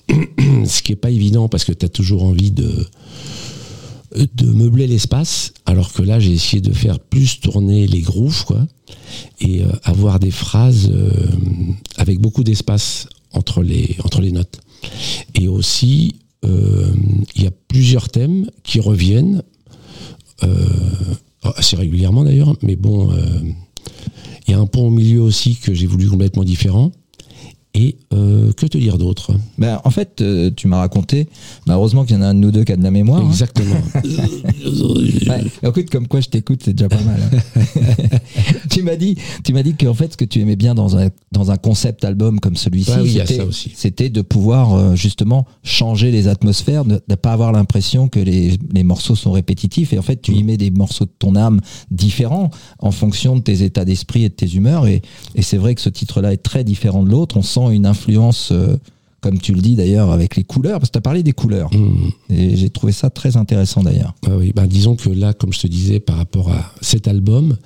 [0.65, 2.87] ce qui est pas évident parce que tu as toujours envie de
[4.17, 8.67] de meubler l'espace, alors que là j'ai essayé de faire plus tourner les grooves, quoi,
[9.41, 11.11] et euh, avoir des phrases euh,
[11.99, 14.61] avec beaucoup d'espace entre les notes.
[15.35, 16.93] Et aussi, euh,
[17.35, 19.43] il y a plusieurs thèmes qui reviennent
[20.45, 23.41] euh, assez régulièrement d'ailleurs, mais bon, euh,
[24.47, 26.93] il y a un pont au milieu aussi que j'ai voulu complètement différent.
[27.81, 29.31] Et euh, que te dire d'autre?
[29.57, 31.29] Ben, en fait, euh, tu m'as raconté,
[31.65, 33.21] malheureusement qu'il y en a un de nous deux qui a de la mémoire.
[33.23, 33.29] hein.
[33.29, 33.77] Exactement.
[35.29, 35.45] Ouais.
[35.63, 37.21] Écoute, comme quoi je t'écoute, c'est déjà pas mal.
[37.33, 37.39] hein.
[38.71, 41.09] tu m'as dit, tu m'as dit qu'en fait, ce que tu aimais bien dans un
[41.33, 46.27] dans un concept album comme celui-ci, Ouais, oui, c'était de pouvoir euh, justement changer les
[46.29, 49.93] atmosphères, de ne pas avoir l'impression que les, les morceaux sont répétitifs.
[49.93, 50.37] Et en fait, tu Mm.
[50.37, 51.61] y mets des morceaux de ton âme
[51.91, 54.87] différents en fonction de tes états d'esprit et de tes humeurs.
[54.87, 55.03] Et,
[55.35, 57.37] et c'est vrai que ce titre-là est très différent de l'autre.
[57.37, 58.51] On sent une influence.
[58.53, 58.77] euh,
[59.21, 61.69] comme tu le dis d'ailleurs avec les couleurs, parce que tu as parlé des couleurs.
[61.75, 64.15] Hum, Et j'ai trouvé ça très intéressant d'ailleurs.
[64.25, 67.57] ah oui, bah, disons que là, comme je te disais, par rapport à cet album,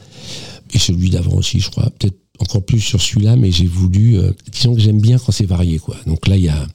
[0.73, 4.31] et celui d'avant aussi, je crois, peut-être encore plus sur celui-là, mais j'ai voulu, euh,
[4.51, 5.79] disons que j'aime bien quand c'est varié.
[5.79, 5.95] quoi.
[6.07, 6.67] Donc là, il y a,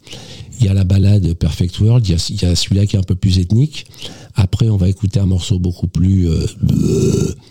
[0.59, 2.97] il y a la balade Perfect World, il y a, il y a celui-là qui
[2.97, 3.87] est un peu plus ethnique.
[4.35, 6.29] Après, on va écouter un morceau beaucoup plus...
[6.29, 6.45] euh,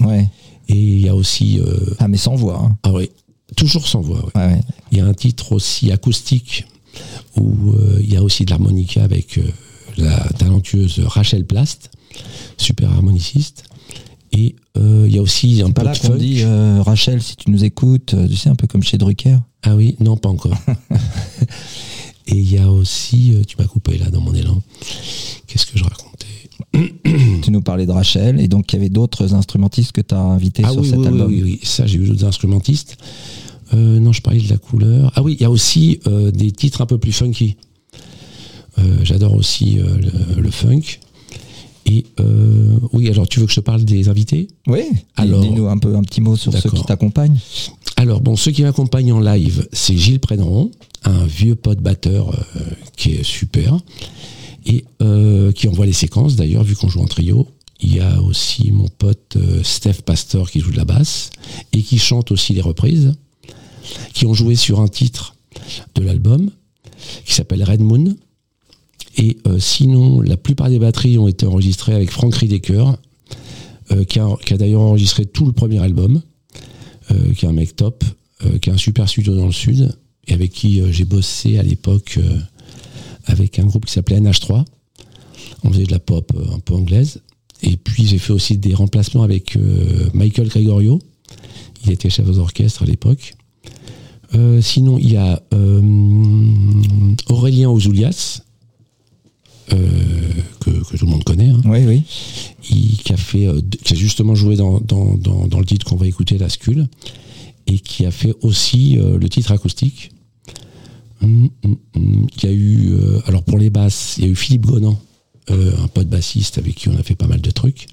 [0.00, 0.28] Ouais.
[0.68, 1.58] et il y a aussi...
[1.58, 2.60] euh, Ah, mais sans voix.
[2.64, 2.76] hein.
[2.84, 3.10] ah oui,
[3.54, 4.24] toujours sans voix.
[4.34, 4.60] Ouais, ouais.
[4.92, 6.66] Il y a un titre aussi acoustique
[7.36, 9.42] où euh, il y a aussi de l'harmonica avec euh,
[9.98, 11.90] la talentueuse Rachel Plast,
[12.56, 13.64] super harmoniciste.
[14.32, 16.16] Et euh, il y a aussi un Pas peu là de qu'on funk.
[16.18, 19.38] dit Rachel, si tu nous écoutes, tu sais, un peu comme chez Drucker.
[19.62, 20.56] Ah oui, non, pas encore.
[22.26, 24.60] Et il y a aussi, tu m'as coupé là dans mon élan.
[25.46, 26.26] Qu'est-ce que je racontais?
[27.42, 30.20] Tu nous parlais de Rachel, et donc il y avait d'autres instrumentistes que tu as
[30.20, 31.26] invités Ah sur oui, cet oui, album.
[31.28, 32.96] oui, oui, ça j'ai eu d'autres instrumentistes.
[33.74, 35.12] Euh, non, je parlais de la couleur.
[35.16, 37.56] Ah oui, il y a aussi euh, des titres un peu plus funky.
[38.78, 40.82] Euh, J'adore aussi le, le funk.
[41.88, 42.04] Et
[42.92, 44.48] oui, alors tu veux que je te parle des invités?
[44.66, 44.82] Oui,
[45.16, 47.38] Alors- dis-nous un peu un petit mot sur ceux qui t'accompagnent.
[47.96, 50.72] Alors bon, ceux qui m'accompagnent en live, c'est Gilles Préneron,
[51.04, 52.34] un vieux pote batteur
[52.96, 53.78] qui est super
[54.66, 57.48] et euh, qui envoie les séquences d'ailleurs vu qu'on joue en trio.
[57.80, 61.30] Il y a aussi mon pote euh, Steph Pastor qui joue de la basse
[61.72, 63.14] et qui chante aussi les reprises,
[64.14, 65.36] qui ont joué sur un titre
[65.94, 66.50] de l'album
[67.24, 68.16] qui s'appelle Red Moon.
[69.18, 72.84] Et euh, sinon, la plupart des batteries ont été enregistrées avec Frank Riedecker,
[73.92, 76.22] euh, qui a, qui a d'ailleurs enregistré tout le premier album
[77.36, 78.02] qui est un mec top,
[78.60, 79.96] qui a un super studio dans le sud,
[80.26, 82.18] et avec qui j'ai bossé à l'époque
[83.26, 84.64] avec un groupe qui s'appelait NH3.
[85.64, 87.20] On faisait de la pop euh, un peu anglaise.
[87.62, 91.00] Et puis j'ai fait aussi des remplacements avec euh, Michael Gregorio.
[91.84, 93.34] Il était chef d'orchestre à l'époque.
[94.34, 95.40] Euh, sinon, il y a
[97.28, 98.42] Aurélien Ouzoulias,
[99.72, 99.78] euh,
[100.60, 101.48] que, que tout le monde connaît.
[101.50, 102.02] hein Oui, oui.
[102.70, 105.86] il- qui a fait, d- qui a justement joué dans, dans, dans, dans le titre
[105.86, 106.88] qu'on va écouter, La Skull,
[107.66, 110.10] et qui a fait aussi le titre acoustique.
[111.22, 112.26] Hum, hum, hum.
[112.36, 115.00] Il y a eu, euh, alors pour les basses, il y a eu Philippe Gonan,
[115.50, 117.86] euh, un pote bassiste avec qui on a fait pas mal de trucs,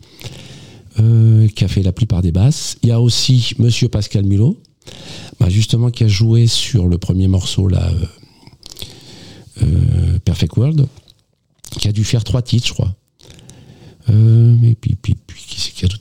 [0.99, 2.77] euh, qui a fait la plupart des basses.
[2.83, 4.57] Il y a aussi Monsieur Pascal Mulot,
[5.39, 7.91] bah, justement qui a joué sur le premier morceau là,
[10.25, 10.87] Perfect World,
[11.79, 12.95] qui a dû faire trois titres, je crois.
[14.05, 15.43] Puis, puis, puis,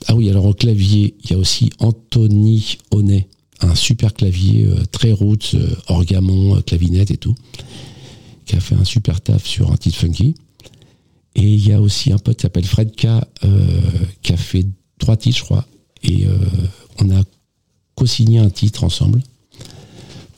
[0.07, 3.27] Ah oui, alors au clavier, il y a aussi Anthony Honnet,
[3.63, 7.35] un super clavier euh, très roots, euh, orgamon, euh, clavinette et tout,
[8.45, 10.35] qui a fait un super taf sur un titre funky.
[11.35, 13.81] Et il y a aussi un pote qui s'appelle Fred K, euh,
[14.21, 14.65] qui a fait
[14.99, 15.65] trois titres, je crois.
[16.03, 16.37] Et euh,
[17.01, 17.21] on a
[17.95, 19.21] co-signé un titre ensemble.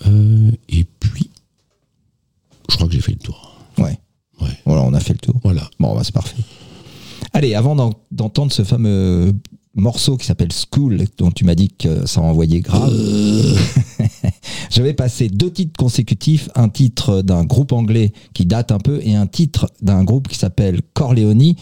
[0.08, 1.30] Euh, et puis,
[2.70, 3.58] je crois que j'ai fait le tour.
[3.78, 3.98] Ouais.
[4.40, 4.50] Ouais.
[4.66, 5.36] Voilà, on a fait le tour.
[5.44, 5.70] Voilà.
[5.80, 6.36] Bon, bah, c'est parfait.
[7.34, 9.34] Allez, avant d'en- d'entendre ce fameux
[9.76, 12.94] morceau qui s'appelle School, dont tu m'as dit que ça envoyait grave,
[14.72, 19.00] Je vais passer deux titres consécutifs, un titre d'un groupe anglais qui date un peu
[19.04, 21.54] et un titre d'un groupe qui s'appelle Corleone,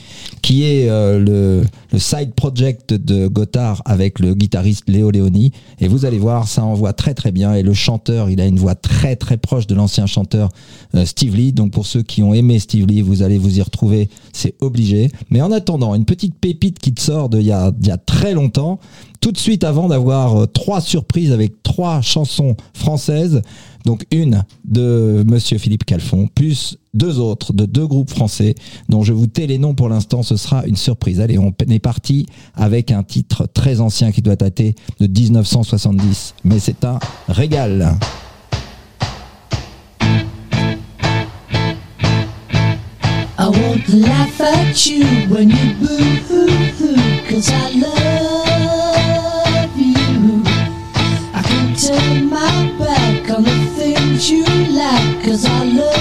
[0.42, 5.52] qui est euh, le, side project de Gotthard avec le guitariste Léo Leoni.
[5.80, 7.54] Et vous allez voir, ça envoie très très bien.
[7.54, 10.50] Et le chanteur, il a une voix très très proche de l'ancien chanteur
[10.96, 11.54] euh, Steve Lee.
[11.54, 15.12] Donc pour ceux qui ont aimé Steve Lee, vous allez vous y retrouver, c'est obligé.
[15.30, 17.92] Mais en attendant, une petite pépite qui te sort de il y a, il y
[17.92, 18.80] a très longtemps,
[19.24, 23.42] tout de suite avant d'avoir euh, trois surprises avec trois chansons françaises.
[23.86, 28.54] Donc une de Monsieur Philippe Calfon, plus deux autres de deux groupes français
[28.90, 31.22] dont je vous tais les noms pour l'instant, ce sera une surprise.
[31.22, 36.60] Allez, on est parti avec un titre très ancien qui doit dater de 1970, mais
[36.60, 37.00] c'est un
[37.30, 37.96] régal.
[43.40, 43.50] I
[43.90, 45.98] laugh at you when you boo
[46.28, 46.48] hoo
[46.78, 48.33] hoo, cause I love
[52.22, 55.93] my back on the things you like, cause I love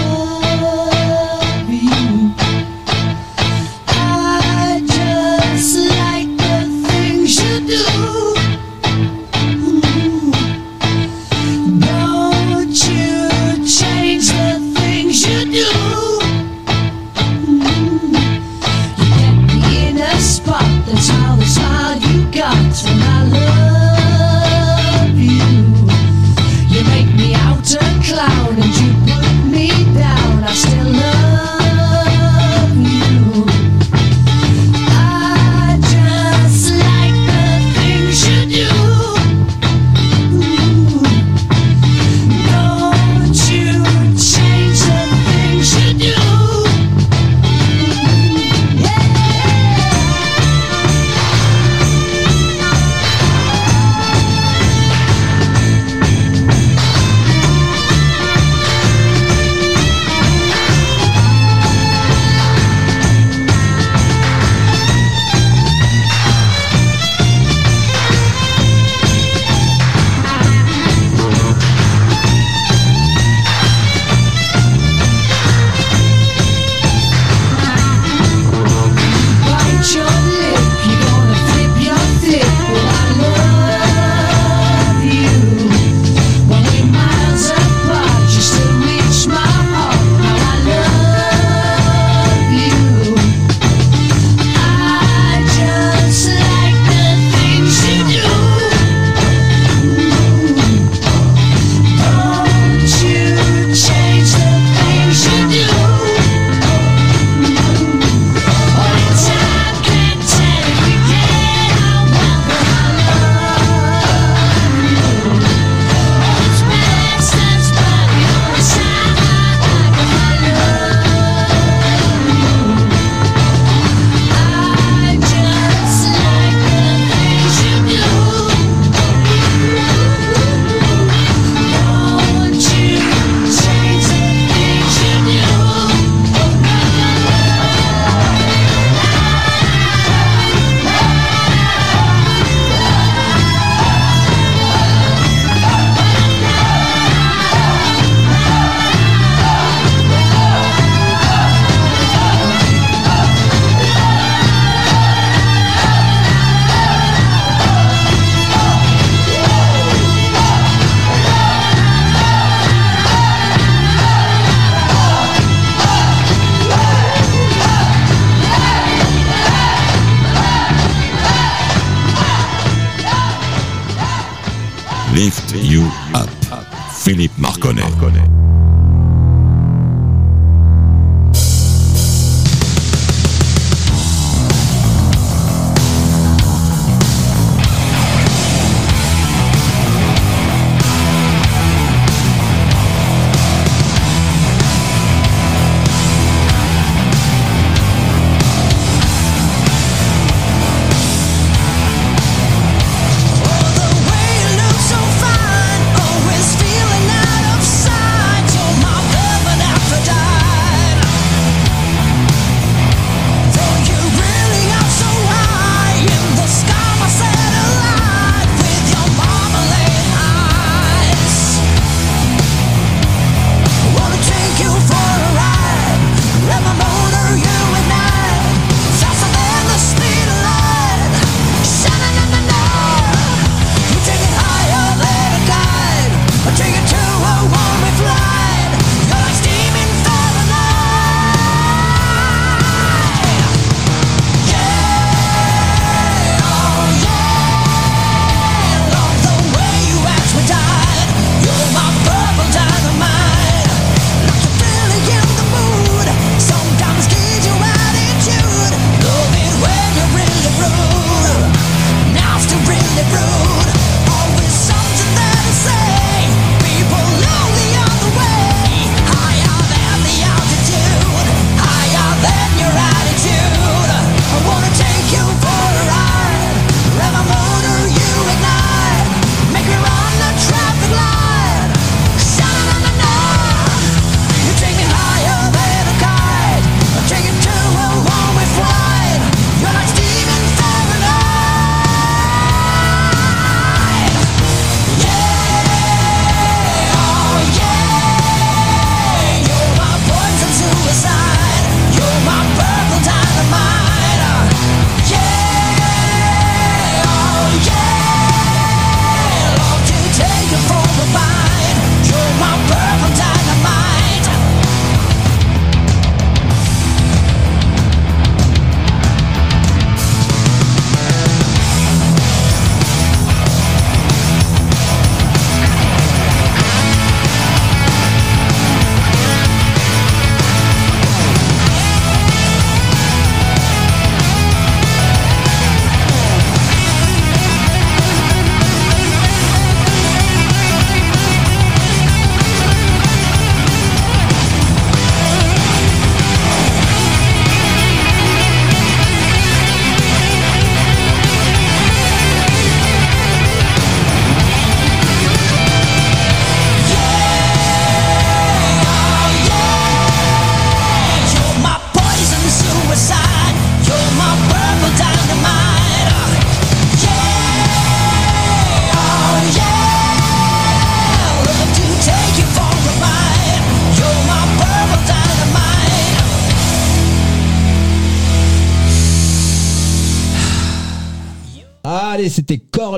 [177.62, 178.31] Philippe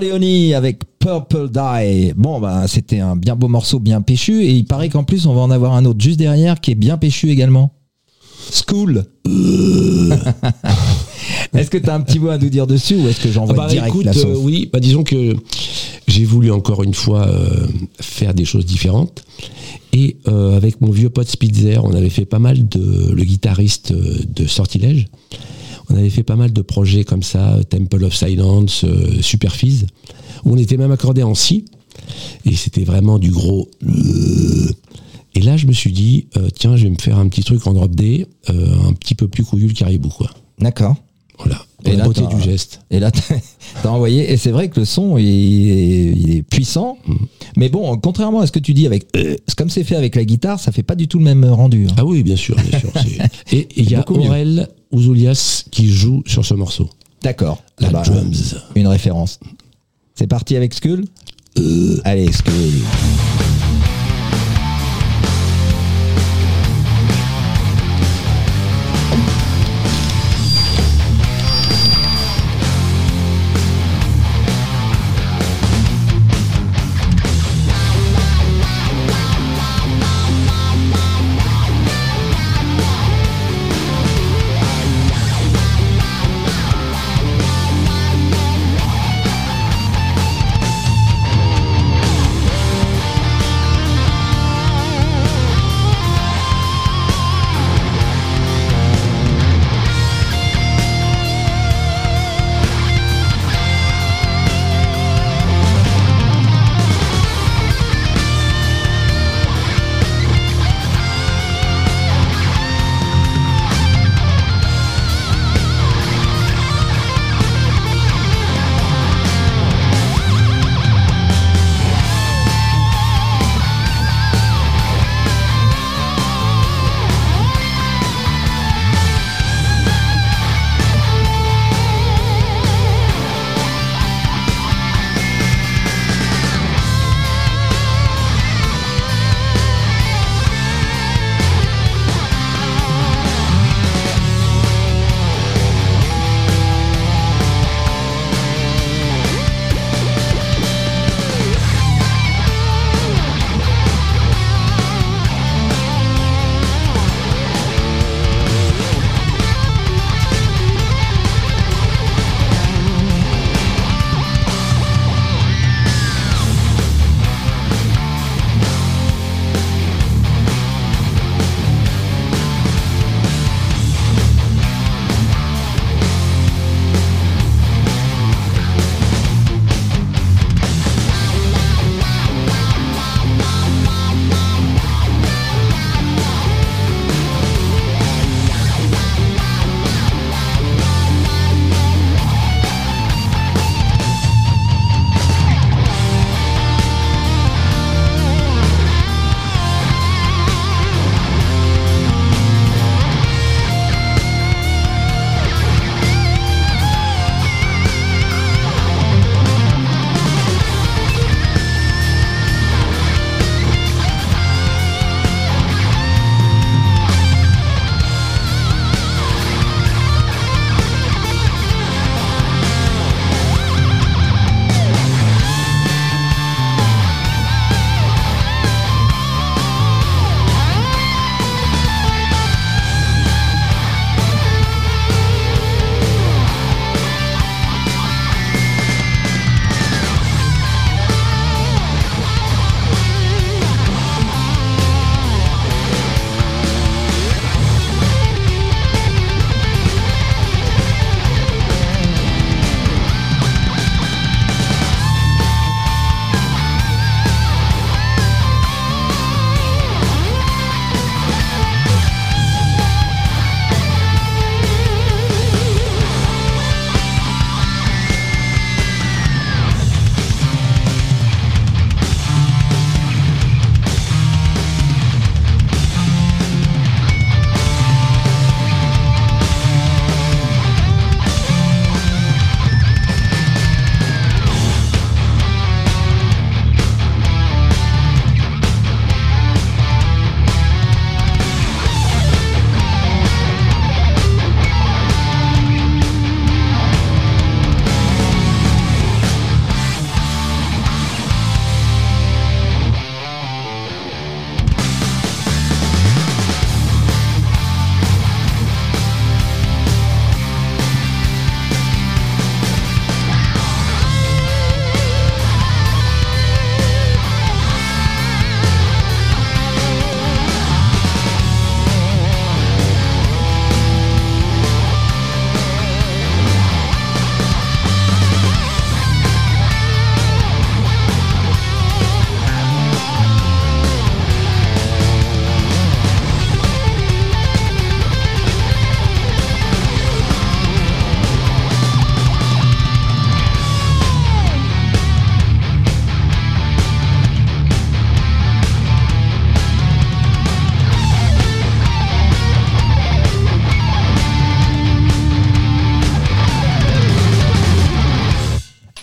[0.04, 2.12] Corleone avec Purple Dye.
[2.16, 4.44] Bon, bah, c'était un bien beau morceau, bien péchu.
[4.44, 6.76] Et il paraît qu'en plus, on va en avoir un autre juste derrière qui est
[6.76, 7.74] bien péchu également.
[8.50, 9.04] School.
[11.54, 13.54] est-ce que tu as un petit mot à nous dire dessus ou est-ce que j'envoie
[13.56, 15.34] Ah bah, direct écoute, la sauce euh, oui, bah, disons que
[16.06, 17.66] j'ai voulu encore une fois euh,
[18.00, 19.24] faire des choses différentes.
[19.94, 23.12] Et euh, avec mon vieux pote Spitzer, on avait fait pas mal de.
[23.12, 25.06] le guitariste de Sortilège,
[25.90, 29.86] on avait fait pas mal de projets comme ça, euh, Temple of Silence, euh, Superfizz,
[30.44, 31.64] où on était même accordé en si.
[32.44, 33.68] Et c'était vraiment du gros.
[33.86, 34.70] euh.
[35.36, 37.66] Et là, je me suis dit, euh, tiens, je vais me faire un petit truc
[37.66, 40.30] en drop D, euh, un petit peu plus couillu le caribou, quoi.
[40.60, 40.94] D'accord.
[41.38, 41.60] Voilà.
[41.84, 42.80] Et la beauté du geste.
[42.90, 43.10] Et là,
[43.82, 44.32] t'as envoyé.
[44.32, 46.96] Et c'est vrai que le son, il est, il est puissant.
[47.06, 47.14] Mm.
[47.56, 49.06] Mais bon, contrairement à ce que tu dis avec.
[49.16, 51.86] euh, comme c'est fait avec la guitare, ça fait pas du tout le même rendu.
[51.90, 51.94] hein.
[51.98, 52.90] Ah oui, bien sûr, bien sûr.
[53.52, 54.04] Et il y a.
[54.08, 56.88] Aurel Ouzoulias qui joue sur ce morceau.
[57.22, 57.62] D'accord.
[57.78, 58.56] La Ah bah, drums.
[58.74, 59.40] Une référence.
[60.14, 61.04] C'est parti avec Skull?
[62.04, 62.54] Allez, Skull.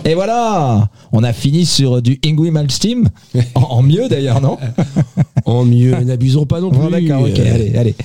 [0.03, 3.09] Et voilà, on a fini sur du Ingui Malmsteen,
[3.55, 4.57] en, en mieux d'ailleurs, non
[5.45, 6.79] En mieux, n'abusons pas non plus.
[6.79, 7.95] Bon, D'accord, ok, Euh, allez, allez.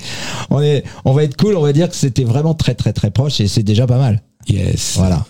[0.49, 3.09] On, est, on va être cool, on va dire que c'était vraiment très très très
[3.11, 4.21] proche et c'est déjà pas mal.
[4.49, 4.93] Yes.
[4.95, 5.25] Voilà.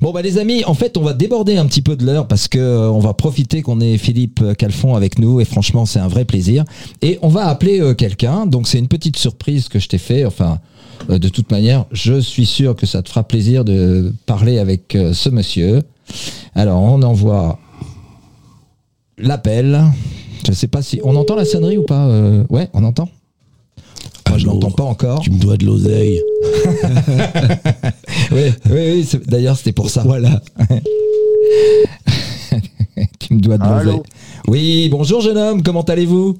[0.00, 2.48] Bon bah les amis, en fait on va déborder un petit peu de l'heure parce
[2.48, 5.98] que euh, on va profiter qu'on ait Philippe euh, Calfon avec nous et franchement c'est
[5.98, 6.64] un vrai plaisir.
[7.02, 10.24] Et on va appeler euh, quelqu'un, donc c'est une petite surprise que je t'ai fait.
[10.24, 10.58] Enfin,
[11.08, 15.28] de toute manière, je suis sûr que ça te fera plaisir de parler avec ce
[15.28, 15.82] monsieur.
[16.54, 17.58] Alors on envoie
[19.18, 19.82] l'appel.
[20.46, 22.06] Je sais pas si on entend la sonnerie ou pas.
[22.06, 23.08] euh, Ouais, on entend.
[24.28, 25.20] Moi je l'entends pas encore.
[25.20, 26.20] Tu me dois de l'oseille.
[28.32, 29.04] Oui, oui, oui.
[29.06, 30.02] c'est- D'ailleurs c'était pour ça.
[30.04, 30.40] Voilà.
[33.18, 34.00] Tu me dois de l'oseille.
[34.48, 36.36] Oui, bonjour jeune homme, comment allez-vous?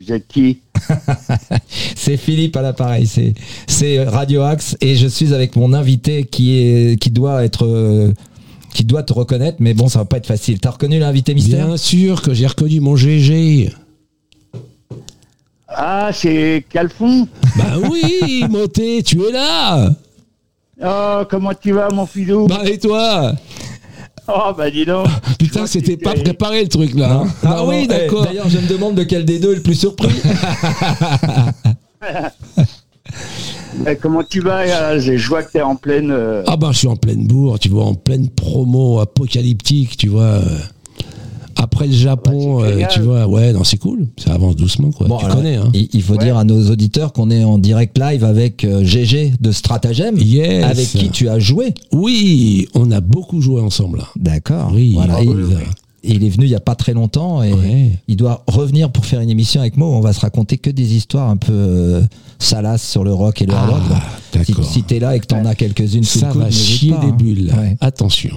[0.00, 0.60] Vous êtes qui
[1.94, 3.34] C'est Philippe à l'appareil, c'est
[3.66, 8.12] c'est Radio Axe et je suis avec mon invité qui est qui doit être euh,
[8.72, 10.58] qui doit te reconnaître, mais bon, ça va pas être facile.
[10.58, 11.66] T'as reconnu l'invité mystère?
[11.66, 13.70] Bien sûr que j'ai reconnu mon GG.
[15.68, 17.28] Ah, c'est Calfon?
[17.56, 19.90] Bah oui, Moté, tu es là.
[20.82, 22.46] Oh, comment tu vas, mon filou?
[22.46, 23.32] Bah et toi?
[24.32, 25.06] Oh, bah dis donc
[25.38, 27.22] Putain, c'était pas préparé le truc là.
[27.24, 27.26] hein.
[27.42, 28.24] Ah non, oui, eh, d'accord.
[28.24, 30.08] D'ailleurs, je me demande de quel des deux est le plus surpris.
[33.86, 36.10] Eh, Comment tu vas euh, Je vois que t'es en pleine...
[36.10, 40.08] euh, Ah bah je suis en pleine bourre, tu vois, en pleine promo apocalyptique, tu
[40.08, 40.40] vois.
[41.60, 44.08] Euh, Après le Japon, Ouais, c'est euh, tu vois, ouais, non, c'est cool.
[44.16, 45.06] Ça avance doucement, quoi.
[45.06, 45.70] Bon, tu alors, connais, hein.
[45.74, 46.24] Il, il faut Ouais.
[46.24, 50.64] dire à nos auditeurs qu'on est en direct live avec euh, GG de Stratagem, Yes.
[50.64, 51.74] avec qui tu as joué.
[51.92, 54.02] Oui, on a beaucoup joué ensemble.
[54.16, 54.70] D'accord.
[54.74, 55.16] Oui, Voilà.
[55.18, 55.34] ah oui.
[56.02, 57.90] Il est venu il y a pas très longtemps et Ouais.
[58.08, 59.86] il doit revenir pour faire une émission avec moi.
[59.86, 62.00] où On va se raconter que des histoires un peu euh,
[62.38, 63.80] salaces sur le rock et le hard rock.
[63.92, 64.00] Ah,
[64.32, 64.64] Donc, Si, d'accord.
[64.72, 67.16] si t'es là et que t'en as quelques-unes sous Ça va chier pas, des hein.
[67.18, 67.52] bulles.
[67.54, 67.76] Ouais.
[67.82, 68.34] Attention.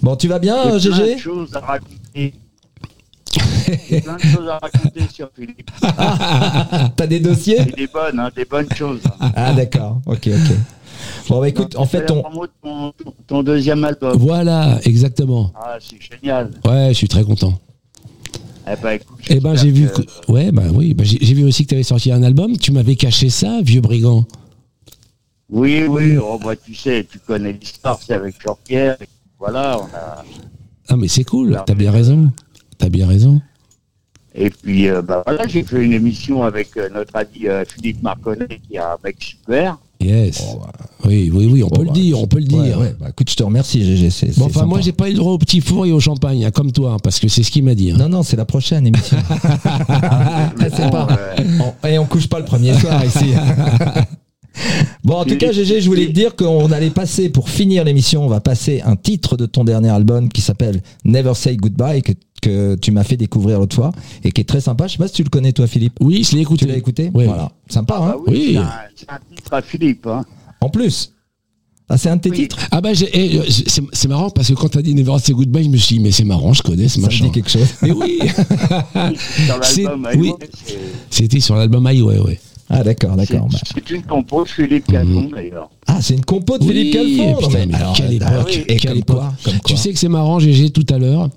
[0.00, 2.32] Bon, tu vas bien, euh, GG de choses à raconter.
[3.88, 5.70] J'ai plein de choses à raconter sur Philippe.
[6.96, 9.00] T'as des dossiers Et des bonnes, hein, des bonnes choses.
[9.20, 10.00] Ah d'accord.
[10.06, 10.56] Ok, ok.
[11.28, 12.22] Bon bah écoute, en fait, on...
[12.62, 12.92] ton,
[13.26, 14.16] ton- deuxième album.
[14.18, 15.50] Voilà, exactement.
[15.54, 16.50] Ah, c'est génial.
[16.64, 17.58] Ouais, je suis très content.
[18.70, 20.30] Eh ben, écoute, Eh ben, j'ai vu que-.
[20.32, 22.56] Ouais, bah oui, bah, j'ai vu aussi que tu avais sorti un album.
[22.56, 24.24] Tu m'avais caché ça, vieux brigand.
[25.50, 28.96] Oui, oui, oh, bah, tu sais, tu connais l'histoire, c'est avec Jean-Pierre.
[29.38, 30.24] Voilà, on a...
[30.88, 31.60] Ah, mais c'est cool.
[31.66, 32.30] T'as bien raison.
[32.78, 33.40] T'as bien raison.
[34.34, 38.02] Et puis, euh, bah, voilà, j'ai fait une émission avec euh, notre ami euh, Philippe
[38.02, 39.76] Marconnet, qui est un mec super.
[40.00, 40.42] Yes.
[41.04, 42.78] Oui, oui, oui, on peut bah, le dire, on peut le dire.
[42.80, 44.32] ouais, bah, écoute, je te remercie, GG.
[44.38, 44.66] Bon, enfin, sympa.
[44.66, 46.92] moi, j'ai pas eu le droit au petit four et au champagne, hein, comme toi,
[46.94, 47.92] hein, parce que c'est ce qu'il m'a dit.
[47.92, 47.96] hein.
[47.98, 49.18] Non, non, c'est la prochaine émission.
[50.58, 51.08] Mais c'est bon, pas-
[51.38, 53.32] euh, On- et on couche pas le premier soir ici.
[55.02, 58.22] Bon, en tout cas, GG, je voulais te dire qu'on allait passer, pour finir l'émission,
[58.24, 62.12] on va passer un titre de ton dernier album qui s'appelle Never Say Goodbye, que,
[62.42, 63.92] que tu m'as fait découvrir l'autre fois,
[64.24, 64.86] et qui est très sympa.
[64.86, 65.94] Je sais pas si tu le connais, toi, Philippe.
[66.00, 66.66] Oui, je l'ai écouté.
[66.66, 67.24] Tu l'as écouté Oui.
[67.24, 67.50] Voilà.
[67.70, 68.52] Sympa, hein bah oui, Oui.
[68.52, 70.06] c'est un- c'est un, titre à Philippe.
[70.06, 70.24] Hein.
[70.60, 71.12] En plus.
[71.88, 72.36] Ah, c'est un de tes Oui.
[72.36, 73.42] titres Ah bah eh, euh,
[73.92, 76.10] c'est marrant parce que quand t'as dit Never Say Goodbye, je me suis dit mais
[76.10, 77.26] c'est marrant, je connais ce Ça me machin.
[77.26, 77.66] dit quelque chose.
[77.82, 78.18] Mais oui,
[81.10, 82.40] c'était sur l'album Highway, ouais.
[82.72, 83.48] Ah, d'accord, d'accord.
[83.50, 83.82] c'est- Bah.
[83.86, 85.70] C'est une compo de Philippe Calfon, d'ailleurs.
[85.86, 87.36] Ah, c'est une compo de Oui, Philippe Calfon.
[87.46, 88.64] putain, mais alors, quelle euh, époque, ah oui.
[88.68, 89.16] Et quelle comme époque.
[89.18, 89.62] quoi, comme quoi.
[89.64, 91.28] Tu sais que c'est marrant, GG, tout à l'heure,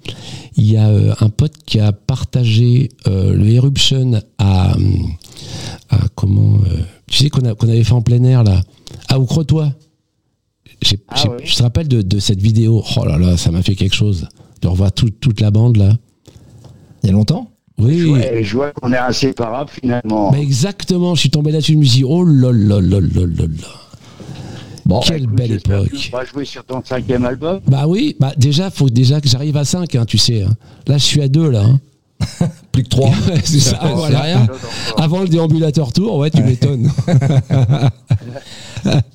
[0.57, 4.75] il y a euh, un pote qui a partagé euh, le Eruption à,
[5.89, 6.77] à comment, euh,
[7.07, 8.61] tu sais qu'on avait fait en plein air là,
[9.09, 9.73] à Oucretois.
[10.81, 11.37] J'ai- Ah ouais.
[11.43, 12.83] Je te rappelle de, de cette vidéo?
[12.97, 14.27] Oh là là, ça m'a fait quelque chose.
[14.61, 15.93] De revoir tout- toute la bande là.
[17.03, 17.49] Il y a longtemps?
[17.77, 18.09] Oui.
[18.11, 20.31] Ouais, je vois qu'on est inséparables, finalement.
[20.31, 23.25] Bah exactement, je suis tombé là-dessus, je me suis dit, oh là là là là
[23.25, 23.67] là là.
[24.85, 25.91] Bon, Quelle Écoute, belle époque.
[25.97, 27.59] Tu vas jouer sur ton cinquième album.
[27.67, 30.43] Bah oui, bah déjà, faut déjà que j'arrive à 5, tu sais.
[30.43, 30.55] hein.
[30.87, 31.63] Là, je suis à 2 là.
[31.63, 31.79] hein.
[32.75, 33.09] plus que trois.
[33.27, 34.19] Ouais, c'est ça, voilà.
[34.19, 34.47] rien.
[34.97, 36.91] Avant le déambulateur tour, ouais, tu m'étonnes.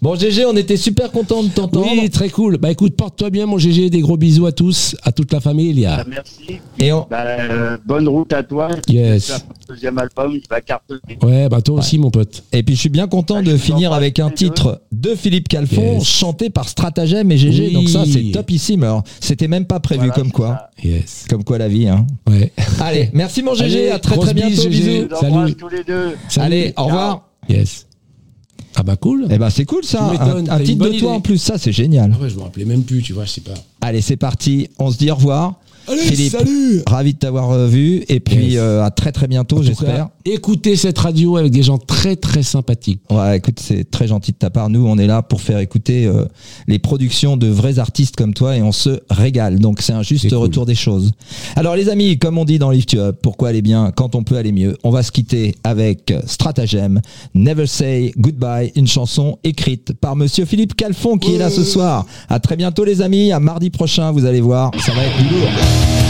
[0.03, 1.87] Bon, GG, on était super content de t'entendre.
[1.93, 2.57] oui, très cool.
[2.59, 3.89] Bah écoute, porte-toi bien, mon GG.
[3.89, 5.71] Des gros bisous à tous, à toute la famille.
[5.71, 6.05] Il y Ah, a.
[6.05, 6.59] merci.
[6.81, 8.69] Et on- Bah, euh, bonne route à toi.
[8.89, 9.45] Yes.
[9.69, 11.01] Deuxième album, il va cartonner.
[11.23, 12.43] Ouais, bah toi aussi, mon pote.
[12.53, 15.99] Et puis je suis bien content Ah, de finir avec un titre de Philippe Calfon
[15.99, 16.05] Yes.
[16.05, 17.67] chanté par Stratagem et GG.
[17.69, 17.73] Oui.
[17.75, 18.83] Donc ça c'est topissime.
[18.83, 20.49] Alors c'était même pas prévu Voilà, comme quoi.
[20.49, 20.71] ça.
[20.89, 21.27] Yes.
[21.29, 21.87] Comme quoi la vie.
[21.87, 22.07] Hein.
[22.29, 22.51] Ouais.
[22.81, 23.65] Allez, merci mon GG.
[23.65, 24.63] Allez, à très très bientôt.
[24.63, 24.69] GG.
[24.69, 24.85] Bisous.
[24.85, 25.55] Je vous embrasse Salut.
[25.55, 26.17] tous les deux.
[26.29, 26.47] Salut.
[26.47, 27.29] Allez, au revoir.
[27.49, 27.87] Yes.
[28.77, 29.27] Ah bah cool.
[29.31, 30.05] Eh ben c'est cool ça.
[30.21, 31.07] Un, un titre de toi idée.
[31.07, 32.13] en plus, ça c'est génial.
[32.17, 33.55] Ah ouais, je me rappelais même plus, tu vois, je sais pas.
[33.81, 34.69] Allez, c'est parti.
[34.79, 35.55] On se dit au revoir.
[35.91, 38.59] Allez, Philippe, salut ravi de t'avoir euh, vu et puis Yes.
[38.61, 40.09] euh, à très très bientôt, j'espère.
[40.25, 43.01] Écoutez cette radio avec des gens très très sympathiques.
[43.11, 44.69] Ouais, écoute, c'est très gentil de ta part.
[44.71, 46.27] Nous, on est là pour faire écouter euh,
[46.69, 49.59] les productions de vrais artistes comme toi et on se régale.
[49.59, 50.39] Donc, c'est un juste C'est cool.
[50.39, 51.11] retour des choses.
[51.57, 54.23] Alors, les amis, comme on dit dans Lift You Up, pourquoi aller bien quand on
[54.23, 54.77] peut aller mieux?
[54.85, 57.01] On va se quitter avec Stratagem,
[57.35, 62.07] Never Say Goodbye, une chanson écrite par monsieur Philippe Calfon qui est là ce soir.
[62.29, 63.33] À très bientôt, les amis.
[63.33, 65.49] À mardi prochain, vous allez voir, ça va être du lourd.
[65.81, 66.10] Thank you.